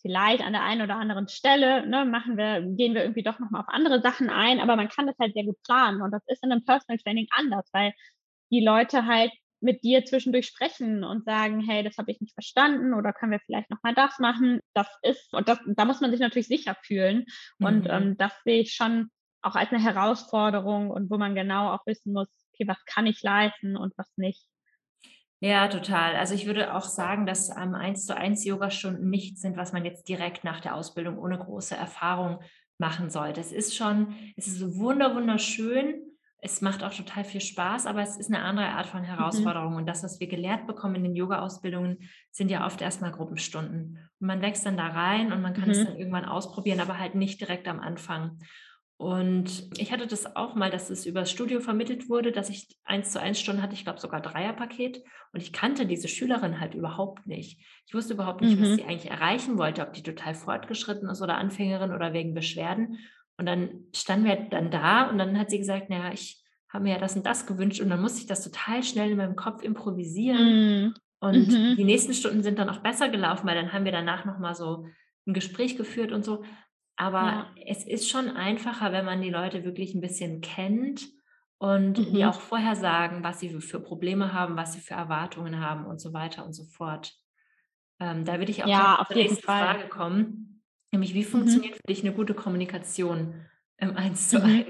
Vielleicht 0.01 0.43
an 0.43 0.51
der 0.51 0.63
einen 0.63 0.81
oder 0.81 0.97
anderen 0.97 1.29
Stelle 1.29 1.87
ne, 1.87 2.03
machen 2.03 2.35
wir, 2.35 2.61
gehen 2.61 2.93
wir 2.93 3.03
irgendwie 3.03 3.23
doch 3.23 3.39
nochmal 3.39 3.61
auf 3.61 3.69
andere 3.69 4.01
Sachen 4.01 4.29
ein, 4.29 4.59
aber 4.59 4.75
man 4.75 4.89
kann 4.89 5.07
das 5.07 5.15
halt 5.17 5.33
sehr 5.33 5.45
gut 5.45 5.61
planen. 5.63 6.01
Und 6.01 6.11
das 6.11 6.23
ist 6.27 6.43
in 6.43 6.51
einem 6.51 6.65
Personal 6.65 6.97
Training 6.97 7.27
anders, 7.31 7.69
weil 7.71 7.93
die 8.51 8.63
Leute 8.63 9.05
halt 9.05 9.31
mit 9.63 9.83
dir 9.83 10.05
zwischendurch 10.05 10.45
sprechen 10.45 11.03
und 11.03 11.25
sagen, 11.25 11.61
hey, 11.61 11.83
das 11.83 11.97
habe 11.97 12.11
ich 12.11 12.21
nicht 12.21 12.33
verstanden 12.33 12.93
oder 12.93 13.13
können 13.13 13.31
wir 13.31 13.39
vielleicht 13.39 13.69
nochmal 13.69 13.95
das 13.95 14.19
machen. 14.19 14.59
Das 14.73 14.87
ist, 15.01 15.33
und 15.33 15.47
das, 15.47 15.59
da 15.65 15.85
muss 15.85 16.01
man 16.01 16.11
sich 16.11 16.19
natürlich 16.19 16.47
sicher 16.47 16.75
fühlen. 16.83 17.25
Und 17.59 17.85
mhm. 17.85 17.89
ähm, 17.89 18.17
das 18.17 18.33
sehe 18.43 18.61
ich 18.61 18.73
schon 18.73 19.09
auch 19.41 19.55
als 19.55 19.71
eine 19.71 19.81
Herausforderung 19.81 20.89
und 20.89 21.09
wo 21.09 21.17
man 21.17 21.35
genau 21.35 21.71
auch 21.71 21.85
wissen 21.85 22.13
muss, 22.13 22.27
okay, 22.53 22.67
was 22.67 22.83
kann 22.85 23.07
ich 23.07 23.21
leisten 23.23 23.75
und 23.75 23.93
was 23.97 24.11
nicht. 24.17 24.45
Ja, 25.39 25.67
total. 25.67 26.15
Also 26.15 26.35
ich 26.35 26.45
würde 26.45 26.73
auch 26.73 26.85
sagen, 26.85 27.25
dass 27.25 27.49
ähm, 27.49 27.75
1 27.75 28.05
zu 28.05 28.15
1 28.15 28.45
Yogastunden 28.45 29.09
nicht 29.09 29.37
sind, 29.37 29.57
was 29.57 29.73
man 29.73 29.83
jetzt 29.83 30.07
direkt 30.07 30.45
nach 30.45 30.61
der 30.61 30.75
Ausbildung 30.75 31.17
ohne 31.17 31.37
große 31.37 31.75
Erfahrung 31.75 32.39
machen 32.77 33.09
sollte. 33.09 33.41
Es 33.41 33.51
ist 33.51 33.75
schon, 33.75 34.15
es 34.37 34.47
ist 34.47 34.59
so 34.59 34.77
wunder, 34.77 35.13
wunderschön, 35.15 36.01
es 36.45 36.59
macht 36.59 36.83
auch 36.83 36.93
total 36.93 37.23
viel 37.23 37.39
Spaß, 37.39 37.85
aber 37.85 38.01
es 38.01 38.17
ist 38.17 38.27
eine 38.27 38.43
andere 38.43 38.67
Art 38.67 38.85
von 38.85 39.01
mhm. 39.01 39.05
Herausforderung. 39.05 39.71
Mhm. 39.71 39.77
Und 39.77 39.85
das, 39.85 40.03
was 40.03 40.19
wir 40.19 40.27
gelehrt 40.27 40.67
bekommen 40.67 40.95
in 40.95 41.03
den 41.03 41.15
Yoga-Ausbildungen, 41.15 41.99
sind 42.31 42.51
ja 42.51 42.65
oft 42.65 42.81
erstmal 42.81 43.13
Gruppenstunden. 43.13 43.97
Und 44.19 44.27
man 44.27 44.41
wächst 44.41 44.65
dann 44.65 44.75
da 44.75 44.87
rein 44.87 45.31
und 45.31 45.41
man 45.41 45.53
kann 45.53 45.65
mhm. 45.65 45.71
es 45.71 45.85
dann 45.85 45.95
irgendwann 45.95 46.25
ausprobieren, 46.25 46.81
aber 46.81 46.99
halt 46.99 47.15
nicht 47.15 47.39
direkt 47.39 47.67
am 47.69 47.79
Anfang. 47.79 48.39
Und 48.97 49.69
ich 49.77 49.93
hatte 49.93 50.05
das 50.05 50.35
auch 50.35 50.53
mal, 50.55 50.69
dass 50.69 50.89
es 50.89 51.05
übers 51.05 51.31
Studio 51.31 51.61
vermittelt 51.61 52.09
wurde, 52.09 52.33
dass 52.33 52.49
ich 52.49 52.67
eins 52.83 53.11
zu 53.11 53.21
eins 53.21 53.39
Stunden 53.39 53.61
hatte, 53.61 53.73
ich 53.73 53.85
glaube 53.85 54.01
sogar 54.01 54.21
Dreierpaket. 54.21 55.01
Und 55.31 55.41
ich 55.41 55.53
kannte 55.53 55.85
diese 55.85 56.09
Schülerin 56.09 56.59
halt 56.59 56.75
überhaupt 56.75 57.25
nicht. 57.25 57.59
Ich 57.87 57.93
wusste 57.93 58.15
überhaupt 58.15 58.41
nicht, 58.41 58.59
mhm. 58.59 58.63
was 58.63 58.75
sie 58.75 58.83
eigentlich 58.83 59.11
erreichen 59.11 59.57
wollte, 59.57 59.81
ob 59.81 59.93
die 59.93 60.03
total 60.03 60.35
fortgeschritten 60.35 61.07
ist 61.07 61.21
oder 61.21 61.37
Anfängerin 61.37 61.93
oder 61.93 62.11
wegen 62.11 62.33
Beschwerden. 62.33 62.97
Und 63.37 63.45
dann 63.45 63.85
standen 63.95 64.25
wir 64.25 64.35
dann 64.35 64.71
da 64.71 65.09
und 65.09 65.17
dann 65.17 65.37
hat 65.39 65.49
sie 65.49 65.57
gesagt, 65.57 65.89
naja, 65.89 66.11
ich 66.13 66.43
habe 66.69 66.83
mir 66.83 66.93
ja 66.93 66.99
das 66.99 67.15
und 67.15 67.25
das 67.25 67.45
gewünscht 67.45 67.81
und 67.81 67.89
dann 67.89 68.01
musste 68.01 68.19
ich 68.19 68.27
das 68.27 68.43
total 68.43 68.83
schnell 68.83 69.11
in 69.11 69.17
meinem 69.17 69.35
Kopf 69.35 69.63
improvisieren. 69.63 70.87
Mm. 70.87 70.93
Und 71.19 71.47
mhm. 71.47 71.75
die 71.77 71.83
nächsten 71.83 72.13
Stunden 72.13 72.43
sind 72.43 72.59
dann 72.59 72.69
auch 72.69 72.79
besser 72.79 73.09
gelaufen, 73.09 73.47
weil 73.47 73.55
dann 73.55 73.71
haben 73.71 73.85
wir 73.85 73.91
danach 73.91 74.25
nochmal 74.25 74.55
so 74.55 74.87
ein 75.25 75.33
Gespräch 75.33 75.77
geführt 75.77 76.11
und 76.11 76.25
so. 76.25 76.43
Aber 76.95 77.21
ja. 77.21 77.47
es 77.65 77.85
ist 77.85 78.09
schon 78.09 78.29
einfacher, 78.29 78.91
wenn 78.91 79.05
man 79.05 79.21
die 79.21 79.29
Leute 79.29 79.63
wirklich 79.63 79.93
ein 79.93 80.01
bisschen 80.01 80.41
kennt 80.41 81.07
und 81.57 81.97
mhm. 81.97 82.13
die 82.13 82.25
auch 82.25 82.39
vorher 82.39 82.75
sagen, 82.75 83.23
was 83.23 83.39
sie 83.39 83.49
für 83.61 83.79
Probleme 83.79 84.33
haben, 84.33 84.57
was 84.57 84.73
sie 84.73 84.81
für 84.81 84.95
Erwartungen 84.95 85.59
haben 85.59 85.85
und 85.85 86.01
so 86.01 86.13
weiter 86.13 86.45
und 86.45 86.53
so 86.53 86.65
fort. 86.65 87.13
Ähm, 87.99 88.25
da 88.25 88.37
würde 88.37 88.51
ich 88.51 88.63
auch 88.63 88.67
ja, 88.67 88.97
auf 88.99 89.07
die 89.07 89.15
nächste 89.15 89.41
Fall. 89.43 89.75
Frage 89.75 89.89
kommen. 89.89 90.52
Nämlich, 90.93 91.15
wie 91.15 91.23
mhm. 91.23 91.27
funktioniert 91.27 91.73
mhm. 91.73 91.77
für 91.77 91.87
dich 91.87 92.03
eine 92.03 92.13
gute 92.13 92.35
Kommunikation 92.35 93.47
im 93.77 93.97
1 93.97 94.29
zu 94.29 94.41
1? 94.41 94.67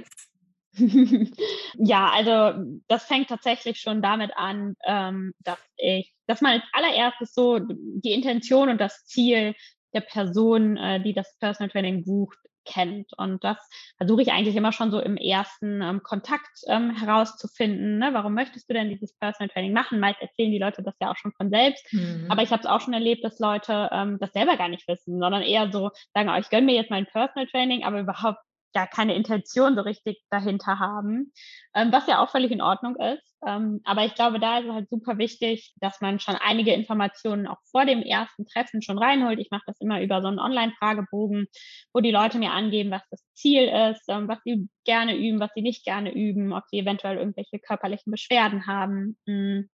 Mhm. 0.76 1.32
ja, 1.76 2.10
also 2.10 2.64
das 2.88 3.04
fängt 3.04 3.28
tatsächlich 3.28 3.80
schon 3.80 4.02
damit 4.02 4.32
an, 4.36 4.76
ähm, 4.88 5.34
dass 5.40 5.60
ich, 5.76 6.14
dass 6.26 6.40
man 6.40 6.54
als 6.54 6.64
allererstes 6.72 7.34
so 7.34 7.60
die 7.60 8.14
Intention 8.14 8.70
und 8.70 8.80
das 8.80 9.06
Ziel 9.06 9.54
der 9.94 10.02
Person, 10.02 10.78
äh, 10.78 11.04
die 11.04 11.14
das 11.14 11.38
Personal 11.40 11.70
Training 11.70 12.06
bucht, 12.06 12.40
kennt. 12.66 13.12
Und 13.18 13.44
das 13.44 13.58
versuche 13.98 14.22
ich 14.22 14.32
eigentlich 14.32 14.56
immer 14.56 14.72
schon 14.72 14.92
so 14.92 15.00
im 15.00 15.18
ersten 15.18 15.82
ähm, 15.82 16.02
Kontakt 16.04 16.62
ähm, 16.68 16.92
herauszufinden. 16.92 18.00
Ne? 18.00 18.10
Warum 18.14 18.34
möchtest 18.34 18.70
du 18.70 18.74
denn 18.74 18.90
dieses 18.90 19.14
Personal 19.18 19.50
Training 19.50 19.74
machen? 19.74 20.00
Meist 20.00 20.22
erzählen 20.22 20.52
die 20.52 20.60
Leute 20.60 20.84
das 20.84 20.96
ja 21.02 21.12
auch 21.12 21.18
schon 21.18 21.34
von 21.34 21.50
selbst. 21.50 21.86
Mhm. 21.94 22.28
Aber 22.30 22.44
ich 22.44 22.52
habe 22.52 22.62
es 22.62 22.68
auch 22.68 22.82
schon 22.82 22.94
erlebt, 22.94 23.24
dass 23.24 23.40
Leute 23.40 23.90
ähm, 23.92 24.18
das 24.20 24.34
selber 24.34 24.58
gar 24.58 24.70
nicht 24.70 24.88
wissen, 24.88 25.20
sondern 25.20 25.42
eher 25.42 25.72
so 25.72 25.92
sagen, 26.14 26.30
oh, 26.30 26.40
ich 26.40 26.50
gönne 26.50 26.66
mir 26.66 26.76
jetzt 26.76 26.92
mein 26.92 27.06
Personal 27.06 27.48
Training, 27.48 27.84
aber 27.84 28.00
überhaupt 28.00 28.40
ja 28.76 28.88
keine 28.88 29.16
Intention 29.16 29.76
so 29.76 29.82
richtig 29.82 30.24
dahinter 30.30 30.80
haben, 30.80 31.32
ähm, 31.76 31.92
was 31.92 32.08
ja 32.08 32.24
auch 32.24 32.30
völlig 32.30 32.52
in 32.52 32.62
Ordnung 32.62 32.96
ist. 32.96 33.24
Ähm, 33.46 33.82
aber 33.84 34.06
ich 34.06 34.16
glaube, 34.16 34.40
da 34.40 34.60
ist 34.60 34.66
es 34.66 34.72
halt 34.72 34.90
super 34.90 35.18
wichtig, 35.18 35.74
dass 35.80 36.02
man 36.02 36.20
schon 36.20 36.36
einige 36.36 36.74
Informationen 36.74 37.48
auch 37.48 37.60
vor 37.72 37.86
dem 37.86 38.02
ersten 38.02 38.46
Treffen 38.46 38.82
schon 38.82 38.98
reinholt. 38.98 39.40
Ich 39.40 39.52
mache 39.52 39.64
das 39.68 39.80
immer 39.82 40.02
über 40.02 40.22
so 40.22 40.28
einen 40.28 40.40
Online-Fragebogen, 40.40 41.48
wo 41.94 42.00
die 42.00 42.12
Leute 42.12 42.38
mir 42.38 42.52
angeben, 42.52 42.92
was 42.92 43.04
das 43.10 43.24
Ziel 43.34 43.64
ist, 43.64 44.04
ähm, 44.08 44.28
was 44.28 44.40
sie 44.44 44.70
gerne 44.86 45.16
üben, 45.16 45.40
was 45.40 45.52
sie 45.54 45.62
nicht 45.62 45.84
gerne 45.86 46.14
üben, 46.14 46.54
ob 46.54 46.64
sie 46.70 46.80
eventuell 46.80 47.18
irgendwelche 47.18 47.60
körperlichen 47.60 48.12
Beschwerden 48.12 48.66
haben. 48.68 49.18
Mm. 49.26 49.70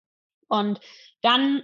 Und 0.48 0.80
dann 1.22 1.62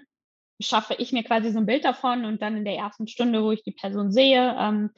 schaffe 0.60 0.94
ich 0.98 1.12
mir 1.12 1.24
quasi 1.24 1.50
so 1.50 1.58
ein 1.58 1.66
Bild 1.66 1.84
davon 1.84 2.24
und 2.24 2.42
dann 2.42 2.56
in 2.56 2.64
der 2.64 2.76
ersten 2.76 3.06
Stunde, 3.06 3.42
wo 3.42 3.52
ich 3.52 3.62
die 3.62 3.72
Person 3.72 4.12
sehe, 4.12 4.56
ähm, 4.58 4.90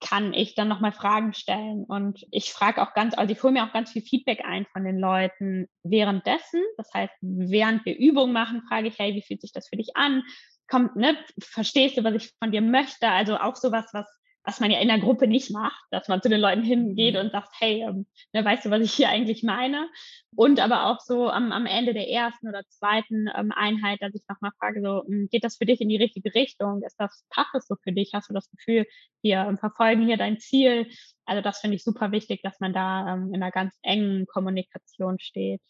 kann 0.00 0.32
ich 0.32 0.54
dann 0.54 0.68
nochmal 0.68 0.92
Fragen 0.92 1.34
stellen. 1.34 1.84
Und 1.84 2.26
ich 2.30 2.52
frage 2.52 2.82
auch 2.82 2.94
ganz, 2.94 3.16
also 3.16 3.32
ich 3.32 3.42
hole 3.42 3.52
mir 3.52 3.64
auch 3.64 3.72
ganz 3.72 3.92
viel 3.92 4.02
Feedback 4.02 4.42
ein 4.44 4.66
von 4.72 4.84
den 4.84 4.98
Leuten 4.98 5.68
währenddessen. 5.82 6.62
Das 6.76 6.92
heißt, 6.92 7.12
während 7.20 7.84
wir 7.84 7.96
Übungen 7.98 8.32
machen, 8.32 8.62
frage 8.68 8.88
ich, 8.88 8.98
hey, 8.98 9.14
wie 9.14 9.22
fühlt 9.22 9.40
sich 9.40 9.52
das 9.52 9.68
für 9.68 9.76
dich 9.76 9.96
an? 9.96 10.22
Kommt, 10.68 10.96
ne, 10.96 11.16
verstehst 11.40 11.98
du, 11.98 12.04
was 12.04 12.14
ich 12.14 12.32
von 12.42 12.52
dir 12.52 12.62
möchte? 12.62 13.08
Also 13.08 13.36
auch 13.36 13.56
sowas, 13.56 13.86
was 13.92 14.06
was 14.44 14.60
man 14.60 14.70
ja 14.70 14.80
in 14.80 14.88
der 14.88 14.98
Gruppe 14.98 15.26
nicht 15.26 15.50
macht, 15.50 15.84
dass 15.90 16.08
man 16.08 16.22
zu 16.22 16.28
den 16.28 16.40
Leuten 16.40 16.62
hingeht 16.62 17.14
mhm. 17.14 17.20
und 17.20 17.32
sagt, 17.32 17.50
hey, 17.58 17.82
ähm, 17.82 18.06
ne, 18.32 18.44
weißt 18.44 18.64
du, 18.64 18.70
was 18.70 18.80
ich 18.80 18.92
hier 18.92 19.08
eigentlich 19.08 19.42
meine? 19.42 19.88
Und 20.34 20.60
aber 20.60 20.86
auch 20.86 21.00
so 21.00 21.28
am, 21.28 21.52
am 21.52 21.66
Ende 21.66 21.92
der 21.92 22.08
ersten 22.08 22.48
oder 22.48 22.62
zweiten 22.68 23.28
ähm, 23.36 23.52
Einheit, 23.52 24.00
dass 24.00 24.14
ich 24.14 24.22
nochmal 24.28 24.52
frage, 24.58 24.80
so, 24.80 25.04
hm, 25.06 25.28
geht 25.30 25.44
das 25.44 25.56
für 25.56 25.66
dich 25.66 25.80
in 25.80 25.88
die 25.88 25.98
richtige 25.98 26.34
Richtung? 26.34 26.82
Ist 26.82 26.96
das, 26.98 27.24
passt 27.30 27.50
das 27.52 27.66
so 27.66 27.76
für 27.82 27.92
dich? 27.92 28.12
Hast 28.14 28.30
du 28.30 28.34
das 28.34 28.50
Gefühl, 28.50 28.86
wir 29.22 29.40
ähm, 29.40 29.58
verfolgen 29.58 30.06
hier 30.06 30.16
dein 30.16 30.38
Ziel? 30.38 30.88
Also 31.26 31.42
das 31.42 31.60
finde 31.60 31.76
ich 31.76 31.84
super 31.84 32.10
wichtig, 32.10 32.40
dass 32.42 32.60
man 32.60 32.72
da 32.72 33.14
ähm, 33.14 33.34
in 33.34 33.42
einer 33.42 33.52
ganz 33.52 33.74
engen 33.82 34.26
Kommunikation 34.26 35.18
steht. 35.18 35.60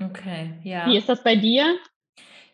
Okay, 0.00 0.58
ja. 0.62 0.86
Wie 0.86 0.98
ist 0.98 1.08
das 1.08 1.24
bei 1.24 1.36
dir? 1.36 1.78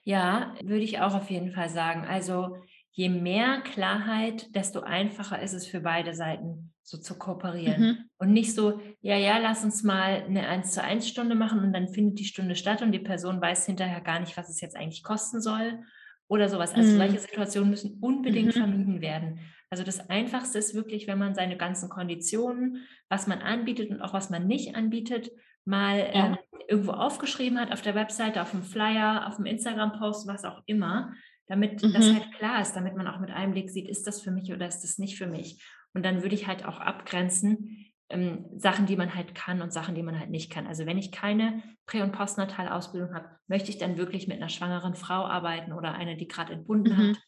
Ja, 0.04 0.54
würde 0.62 0.85
ich 0.85 1.00
auch 1.00 1.14
auf 1.14 1.30
jeden 1.30 1.52
Fall 1.52 1.68
sagen. 1.68 2.04
Also 2.04 2.56
je 2.92 3.08
mehr 3.08 3.61
Klarheit, 3.62 4.54
desto 4.54 4.80
einfacher 4.80 5.40
ist 5.40 5.54
es 5.54 5.66
für 5.66 5.80
beide 5.80 6.14
Seiten, 6.14 6.72
so 6.82 6.99
zu 6.99 7.18
kooperieren. 7.18 7.82
Mhm. 7.82 7.99
Und 8.18 8.32
nicht 8.32 8.54
so, 8.54 8.80
ja, 9.00 9.16
ja, 9.16 9.38
lass 9.38 9.64
uns 9.64 9.82
mal 9.82 10.25
eine 10.25 10.46
1 10.46 10.72
zu 10.72 10.82
1 10.82 11.08
Stunde 11.08 11.34
machen 11.34 11.61
und 11.61 11.72
dann 11.72 11.88
findet 11.88 12.18
die 12.18 12.25
Stunde 12.25 12.54
statt 12.54 12.82
und 12.82 12.92
die 12.92 12.99
Person 12.99 13.40
weiß 13.40 13.66
hinterher 13.66 14.02
gar 14.02 14.20
nicht, 14.20 14.37
was 14.37 14.50
es 14.50 14.61
jetzt 14.61 14.76
eigentlich 14.76 15.02
kosten 15.02 15.40
soll 15.40 15.82
oder 16.28 16.49
sowas. 16.49 16.75
Also 16.75 16.92
mhm. 16.92 16.99
solche 16.99 17.18
Situationen 17.18 17.70
müssen 17.70 17.99
unbedingt 18.00 18.54
mhm. 18.54 18.61
vermieden 18.61 19.00
werden. 19.00 19.40
Also 19.70 19.84
das 19.84 20.11
Einfachste 20.11 20.58
ist 20.58 20.75
wirklich, 20.75 21.06
wenn 21.06 21.18
man 21.18 21.34
seine 21.34 21.56
ganzen 21.56 21.88
Konditionen, 21.88 22.87
was 23.08 23.26
man 23.26 23.40
anbietet 23.40 23.90
und 23.90 24.02
auch 24.02 24.12
was 24.12 24.28
man 24.28 24.46
nicht 24.46 24.76
anbietet, 24.76 25.30
mal 25.64 25.99
ja. 25.99 26.32
äh, 26.32 26.37
irgendwo 26.68 26.92
aufgeschrieben 26.92 27.58
hat 27.58 27.72
auf 27.72 27.80
der 27.80 27.94
Webseite, 27.94 28.42
auf 28.42 28.50
dem 28.50 28.62
Flyer, 28.62 29.26
auf 29.26 29.37
dem 29.37 29.46
Instagram-Post, 29.46 30.26
was 30.26 30.44
auch 30.44 30.61
immer, 30.66 31.12
damit 31.52 31.82
mhm. 31.82 31.92
das 31.92 32.11
halt 32.11 32.32
klar 32.38 32.62
ist, 32.62 32.73
damit 32.73 32.97
man 32.97 33.06
auch 33.06 33.21
mit 33.21 33.30
einem 33.30 33.52
Blick 33.52 33.68
sieht, 33.68 33.87
ist 33.87 34.06
das 34.06 34.23
für 34.23 34.30
mich 34.30 34.50
oder 34.50 34.66
ist 34.66 34.80
das 34.80 34.97
nicht 34.97 35.18
für 35.18 35.26
mich. 35.26 35.62
Und 35.92 36.02
dann 36.02 36.23
würde 36.23 36.35
ich 36.35 36.47
halt 36.47 36.64
auch 36.64 36.80
abgrenzen, 36.80 37.92
ähm, 38.09 38.47
Sachen, 38.56 38.87
die 38.87 38.97
man 38.97 39.14
halt 39.14 39.35
kann 39.35 39.61
und 39.61 39.71
Sachen, 39.71 39.94
die 39.94 40.02
man 40.02 40.18
halt 40.18 40.30
nicht 40.30 40.50
kann. 40.50 40.66
Also 40.66 40.87
wenn 40.87 40.97
ich 40.97 41.12
keine 41.12 41.62
Prä- 41.85 42.00
und 42.00 42.12
Postnatalausbildung 42.12 43.14
habe, 43.14 43.28
möchte 43.49 43.68
ich 43.68 43.76
dann 43.76 43.99
wirklich 43.99 44.28
mit 44.28 44.38
einer 44.38 44.49
schwangeren 44.49 44.94
Frau 44.94 45.26
arbeiten 45.26 45.75
oder 45.75 45.92
eine, 45.92 46.16
die 46.16 46.26
gerade 46.26 46.54
entbunden 46.54 46.94
mhm. 46.94 47.09
hat. 47.11 47.23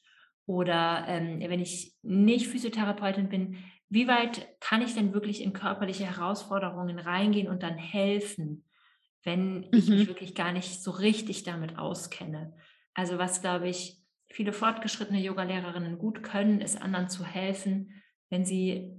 Oder 0.47 1.05
ähm, 1.07 1.41
wenn 1.41 1.61
ich 1.61 1.93
nicht 2.03 2.49
Physiotherapeutin 2.49 3.29
bin, 3.29 3.59
wie 3.91 4.09
weit 4.09 4.59
kann 4.61 4.81
ich 4.81 4.95
denn 4.95 5.13
wirklich 5.13 5.43
in 5.43 5.53
körperliche 5.53 6.07
Herausforderungen 6.07 6.99
reingehen 6.99 7.49
und 7.49 7.63
dann 7.63 7.77
helfen, 7.77 8.65
wenn 9.23 9.59
mhm. 9.59 9.69
ich 9.73 9.89
mich 9.91 10.09
wirklich 10.09 10.35
gar 10.35 10.53
nicht 10.53 10.83
so 10.83 10.93
richtig 10.93 11.43
damit 11.43 11.77
auskenne? 11.77 12.55
Also 12.95 13.19
was, 13.19 13.43
glaube 13.43 13.69
ich, 13.69 14.04
viele 14.35 14.53
fortgeschrittene 14.53 15.21
Yogalehrerinnen 15.21 15.97
gut 15.97 16.25
können, 16.25 16.61
ist 16.61 16.83
anderen 16.83 17.09
zu 17.09 17.25
helfen, 17.25 18.03
wenn 18.31 18.45
sie 18.45 18.93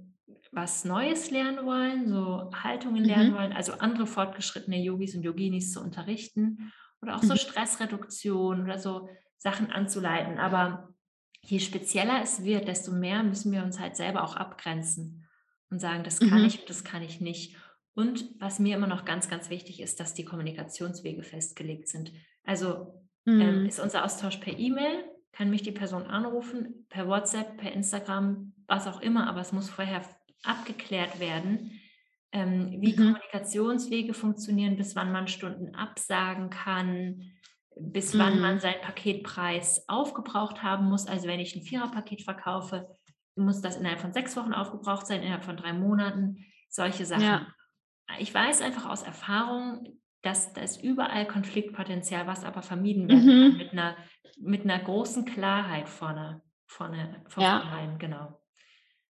was 0.50 0.86
Neues 0.86 1.30
lernen 1.30 1.66
wollen, 1.66 2.08
so 2.08 2.50
Haltungen 2.54 3.02
mhm. 3.02 3.08
lernen 3.08 3.34
wollen, 3.34 3.52
also 3.52 3.74
andere 3.74 4.06
fortgeschrittene 4.06 4.78
Yogis 4.82 5.14
und 5.14 5.22
Yoginis 5.22 5.72
zu 5.72 5.82
unterrichten 5.82 6.72
oder 7.02 7.16
auch 7.16 7.22
so 7.22 7.34
mhm. 7.34 7.38
Stressreduktion 7.38 8.62
oder 8.62 8.78
so 8.78 9.10
Sachen 9.36 9.70
anzuleiten. 9.70 10.38
Aber 10.38 10.88
je 11.42 11.58
spezieller 11.58 12.22
es 12.22 12.42
wird, 12.42 12.66
desto 12.66 12.90
mehr 12.90 13.22
müssen 13.22 13.52
wir 13.52 13.62
uns 13.62 13.78
halt 13.78 13.94
selber 13.94 14.24
auch 14.24 14.36
abgrenzen 14.36 15.28
und 15.68 15.80
sagen, 15.80 16.02
das 16.02 16.18
kann 16.18 16.40
mhm. 16.40 16.46
ich 16.46 16.60
und 16.60 16.70
das 16.70 16.82
kann 16.82 17.02
ich 17.02 17.20
nicht. 17.20 17.56
Und 17.94 18.24
was 18.38 18.58
mir 18.58 18.74
immer 18.74 18.86
noch 18.86 19.04
ganz, 19.04 19.28
ganz 19.28 19.50
wichtig 19.50 19.80
ist, 19.80 20.00
dass 20.00 20.14
die 20.14 20.24
Kommunikationswege 20.24 21.22
festgelegt 21.22 21.88
sind. 21.88 22.12
Also 22.44 23.04
ähm, 23.26 23.34
mhm. 23.34 23.40
ähm, 23.42 23.66
ist 23.66 23.80
unser 23.80 24.02
Austausch 24.02 24.38
per 24.38 24.58
E-Mail, 24.58 25.04
kann 25.36 25.50
mich 25.50 25.62
die 25.62 25.72
Person 25.72 26.04
anrufen, 26.04 26.86
per 26.88 27.06
WhatsApp, 27.08 27.58
per 27.58 27.72
Instagram, 27.72 28.54
was 28.66 28.86
auch 28.86 29.02
immer, 29.02 29.28
aber 29.28 29.40
es 29.42 29.52
muss 29.52 29.68
vorher 29.68 30.00
abgeklärt 30.44 31.20
werden, 31.20 31.78
ähm, 32.32 32.78
wie 32.80 32.92
mhm. 32.92 32.96
Kommunikationswege 32.96 34.14
funktionieren, 34.14 34.76
bis 34.76 34.96
wann 34.96 35.12
man 35.12 35.28
Stunden 35.28 35.74
absagen 35.74 36.48
kann, 36.48 37.22
bis 37.78 38.14
mhm. 38.14 38.18
wann 38.18 38.40
man 38.40 38.60
seinen 38.60 38.80
Paketpreis 38.80 39.86
aufgebraucht 39.88 40.62
haben 40.62 40.86
muss. 40.86 41.06
Also 41.06 41.28
wenn 41.28 41.40
ich 41.40 41.54
ein 41.54 41.62
Viererpaket 41.62 42.22
verkaufe, 42.22 42.88
muss 43.34 43.60
das 43.60 43.76
innerhalb 43.76 44.00
von 44.00 44.14
sechs 44.14 44.34
Wochen 44.38 44.54
aufgebraucht 44.54 45.06
sein, 45.06 45.20
innerhalb 45.20 45.44
von 45.44 45.58
drei 45.58 45.74
Monaten, 45.74 46.46
solche 46.70 47.04
Sachen. 47.04 47.22
Ja. 47.22 47.46
Ich 48.18 48.32
weiß 48.32 48.62
einfach 48.62 48.88
aus 48.88 49.02
Erfahrung, 49.02 50.00
dass 50.26 50.52
da 50.52 50.60
ist 50.60 50.82
überall 50.82 51.26
Konfliktpotenzial, 51.26 52.26
was 52.26 52.44
aber 52.44 52.62
vermieden 52.62 53.08
werden 53.08 53.50
mhm. 53.52 53.56
mit 53.56 53.72
einer, 53.72 53.96
mit 54.38 54.64
einer 54.64 54.78
großen 54.78 55.24
Klarheit 55.24 55.88
vorne, 55.88 56.42
vorne, 56.66 57.22
vornherein, 57.28 57.92
ja. 57.92 57.96
genau. 57.98 58.40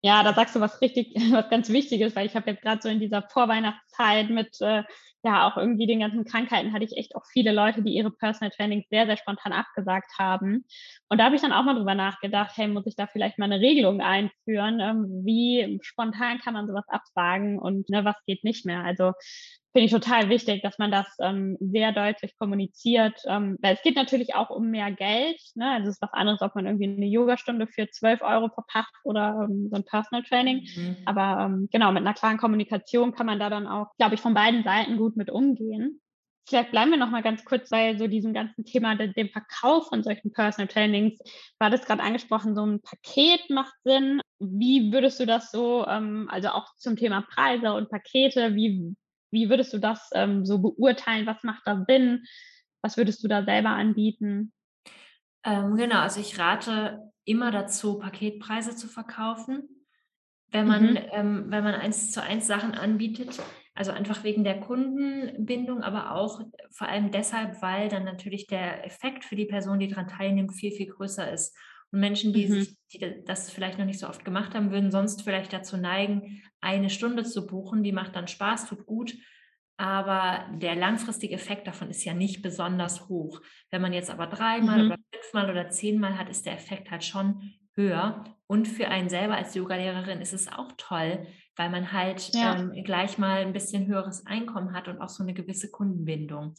Ja, 0.01 0.21
da 0.21 0.33
sagst 0.33 0.55
du 0.55 0.59
was 0.59 0.81
richtig, 0.81 1.15
was 1.31 1.49
ganz 1.49 1.69
Wichtiges, 1.69 2.15
weil 2.15 2.27
ich 2.27 2.35
habe 2.35 2.51
jetzt 2.51 2.61
gerade 2.61 2.81
so 2.81 2.89
in 2.89 2.99
dieser 2.99 3.23
Vorweihnachtszeit 3.23 4.29
mit 4.29 4.59
äh, 4.61 4.83
ja 5.23 5.47
auch 5.47 5.57
irgendwie 5.57 5.87
den 5.87 6.01
ganzen 6.01 6.25
Krankheiten 6.25 6.73
hatte 6.73 6.85
ich 6.85 6.95
echt 6.95 7.15
auch 7.15 7.25
viele 7.25 7.51
Leute, 7.51 7.81
die 7.81 7.93
ihre 7.95 8.11
Personal 8.11 8.51
Training 8.51 8.83
sehr, 8.89 9.07
sehr 9.07 9.17
spontan 9.17 9.53
abgesagt 9.53 10.11
haben. 10.19 10.65
Und 11.09 11.17
da 11.17 11.25
habe 11.25 11.35
ich 11.35 11.41
dann 11.41 11.53
auch 11.53 11.63
mal 11.63 11.75
drüber 11.75 11.95
nachgedacht, 11.95 12.51
hey, 12.55 12.67
muss 12.67 12.85
ich 12.85 12.95
da 12.95 13.07
vielleicht 13.07 13.39
mal 13.39 13.45
eine 13.45 13.59
Regelung 13.59 14.01
einführen? 14.01 14.79
Ähm, 14.79 15.25
wie 15.25 15.79
spontan 15.81 16.37
kann 16.39 16.53
man 16.53 16.67
sowas 16.67 16.87
absagen 16.87 17.57
und 17.57 17.89
ne, 17.89 18.05
was 18.05 18.17
geht 18.27 18.43
nicht 18.43 18.65
mehr? 18.65 18.83
Also 18.83 19.13
finde 19.75 19.87
ich 19.87 19.91
total 19.91 20.29
wichtig, 20.29 20.61
dass 20.61 20.77
man 20.77 20.89
das 20.89 21.05
ähm, 21.19 21.57
sehr 21.59 21.91
deutlich 21.91 22.37
kommuniziert, 22.39 23.21
ähm, 23.27 23.57
weil 23.61 23.73
es 23.73 23.81
geht 23.81 23.97
natürlich 23.97 24.33
auch 24.33 24.49
um 24.49 24.69
mehr 24.69 24.89
Geld. 24.89 25.37
Ne? 25.55 25.69
Also 25.69 25.89
es 25.89 25.95
ist 25.95 26.01
was 26.01 26.13
anderes, 26.13 26.41
ob 26.41 26.55
man 26.55 26.65
irgendwie 26.65 26.87
eine 26.87 27.07
Yogastunde 27.07 27.67
für 27.67 27.89
12 27.89 28.21
Euro 28.21 28.47
verpackt 28.47 28.95
oder 29.03 29.49
ähm, 29.49 29.67
so 29.69 29.75
ein 29.75 29.83
Personal 29.83 30.23
Training. 30.23 30.65
Mhm. 30.77 30.95
Aber 31.03 31.43
ähm, 31.43 31.67
genau, 31.73 31.91
mit 31.91 32.03
einer 32.03 32.13
klaren 32.13 32.37
Kommunikation 32.37 33.11
kann 33.11 33.25
man 33.25 33.37
da 33.37 33.49
dann 33.49 33.67
auch, 33.67 33.87
glaube 33.97 34.15
ich, 34.15 34.21
von 34.21 34.33
beiden 34.33 34.63
Seiten 34.63 34.95
gut 34.95 35.17
mit 35.17 35.29
umgehen. 35.29 35.99
Vielleicht 36.47 36.71
bleiben 36.71 36.91
wir 36.91 36.97
noch 36.97 37.09
mal 37.09 37.23
ganz 37.23 37.43
kurz 37.43 37.69
bei 37.69 37.97
so 37.97 38.07
diesem 38.07 38.33
ganzen 38.33 38.63
Thema 38.63 38.95
de, 38.95 39.11
dem 39.11 39.27
Verkauf 39.27 39.89
von 39.89 40.03
solchen 40.03 40.31
Personal 40.31 40.69
Trainings. 40.69 41.19
War 41.59 41.69
das 41.69 41.83
gerade 41.83 42.01
angesprochen, 42.01 42.55
so 42.55 42.65
ein 42.65 42.81
Paket 42.81 43.49
macht 43.49 43.73
Sinn. 43.83 44.21
Wie 44.39 44.93
würdest 44.93 45.19
du 45.19 45.25
das 45.25 45.51
so, 45.51 45.85
ähm, 45.85 46.29
also 46.31 46.47
auch 46.49 46.73
zum 46.77 46.95
Thema 46.95 47.25
Preise 47.29 47.73
und 47.73 47.89
Pakete, 47.89 48.55
wie 48.55 48.95
wie 49.35 49.49
würdest 49.49 49.73
du 49.73 49.77
das 49.77 50.09
ähm, 50.13 50.45
so 50.45 50.59
beurteilen? 50.59 51.27
Was 51.27 51.43
macht 51.43 51.63
da 51.65 51.83
Sinn? 51.87 52.23
Was 52.81 52.97
würdest 52.97 53.23
du 53.23 53.27
da 53.27 53.43
selber 53.43 53.69
anbieten? 53.69 54.53
Ähm, 55.43 55.75
genau, 55.75 55.99
also 55.99 56.19
ich 56.19 56.39
rate 56.39 56.99
immer 57.25 57.51
dazu, 57.51 57.99
Paketpreise 57.99 58.75
zu 58.75 58.87
verkaufen. 58.87 59.69
Wenn 60.51 60.67
man, 60.67 60.91
mhm. 60.91 60.99
ähm, 61.11 61.45
wenn 61.49 61.63
man 61.63 61.75
eins 61.75 62.11
zu 62.11 62.21
eins 62.21 62.47
Sachen 62.47 62.73
anbietet, 62.73 63.41
also 63.73 63.91
einfach 63.91 64.23
wegen 64.23 64.43
der 64.45 64.61
Kundenbindung, 64.61 65.83
aber 65.83 66.11
auch 66.11 66.39
vor 66.71 66.87
allem 66.87 67.11
deshalb, 67.11 67.61
weil 67.61 67.89
dann 67.89 68.05
natürlich 68.05 68.47
der 68.47 68.85
Effekt 68.85 69.25
für 69.25 69.35
die 69.35 69.45
Person, 69.45 69.79
die 69.79 69.89
daran 69.89 70.07
teilnimmt, 70.07 70.53
viel, 70.53 70.71
viel 70.71 70.87
größer 70.87 71.29
ist. 71.31 71.57
Und 71.91 71.99
Menschen, 71.99 72.33
die, 72.33 72.47
mhm. 72.47 72.53
sich, 72.53 72.77
die 72.93 73.23
das 73.25 73.49
vielleicht 73.51 73.77
noch 73.77 73.85
nicht 73.85 73.99
so 73.99 74.07
oft 74.07 74.25
gemacht 74.25 74.53
haben, 74.53 74.71
würden 74.71 74.91
sonst 74.91 75.21
vielleicht 75.21 75.53
dazu 75.53 75.77
neigen, 75.77 76.41
eine 76.61 76.89
Stunde 76.89 77.23
zu 77.23 77.45
buchen. 77.45 77.83
Die 77.83 77.91
macht 77.91 78.15
dann 78.15 78.27
Spaß, 78.27 78.67
tut 78.67 78.85
gut. 78.85 79.15
Aber 79.77 80.45
der 80.53 80.75
langfristige 80.75 81.35
Effekt 81.35 81.67
davon 81.67 81.89
ist 81.89 82.05
ja 82.05 82.13
nicht 82.13 82.41
besonders 82.41 83.09
hoch. 83.09 83.41
Wenn 83.71 83.81
man 83.81 83.93
jetzt 83.93 84.09
aber 84.09 84.27
dreimal 84.27 84.83
mhm. 84.83 84.91
oder 84.91 84.99
fünfmal 85.11 85.51
oder 85.51 85.69
zehnmal 85.69 86.17
hat, 86.17 86.29
ist 86.29 86.45
der 86.45 86.53
Effekt 86.53 86.91
halt 86.91 87.03
schon 87.03 87.53
höher. 87.75 88.23
Und 88.47 88.67
für 88.67 88.87
einen 88.87 89.09
selber 89.09 89.35
als 89.35 89.53
Yogalehrerin 89.53 90.21
ist 90.21 90.33
es 90.33 90.47
auch 90.47 90.71
toll, 90.77 91.27
weil 91.55 91.69
man 91.69 91.91
halt 91.91 92.33
ja. 92.33 92.57
ähm, 92.57 92.71
gleich 92.83 93.17
mal 93.17 93.41
ein 93.41 93.53
bisschen 93.53 93.87
höheres 93.87 94.25
Einkommen 94.25 94.73
hat 94.73 94.87
und 94.87 95.01
auch 95.01 95.09
so 95.09 95.23
eine 95.23 95.33
gewisse 95.33 95.69
Kundenbindung. 95.69 96.55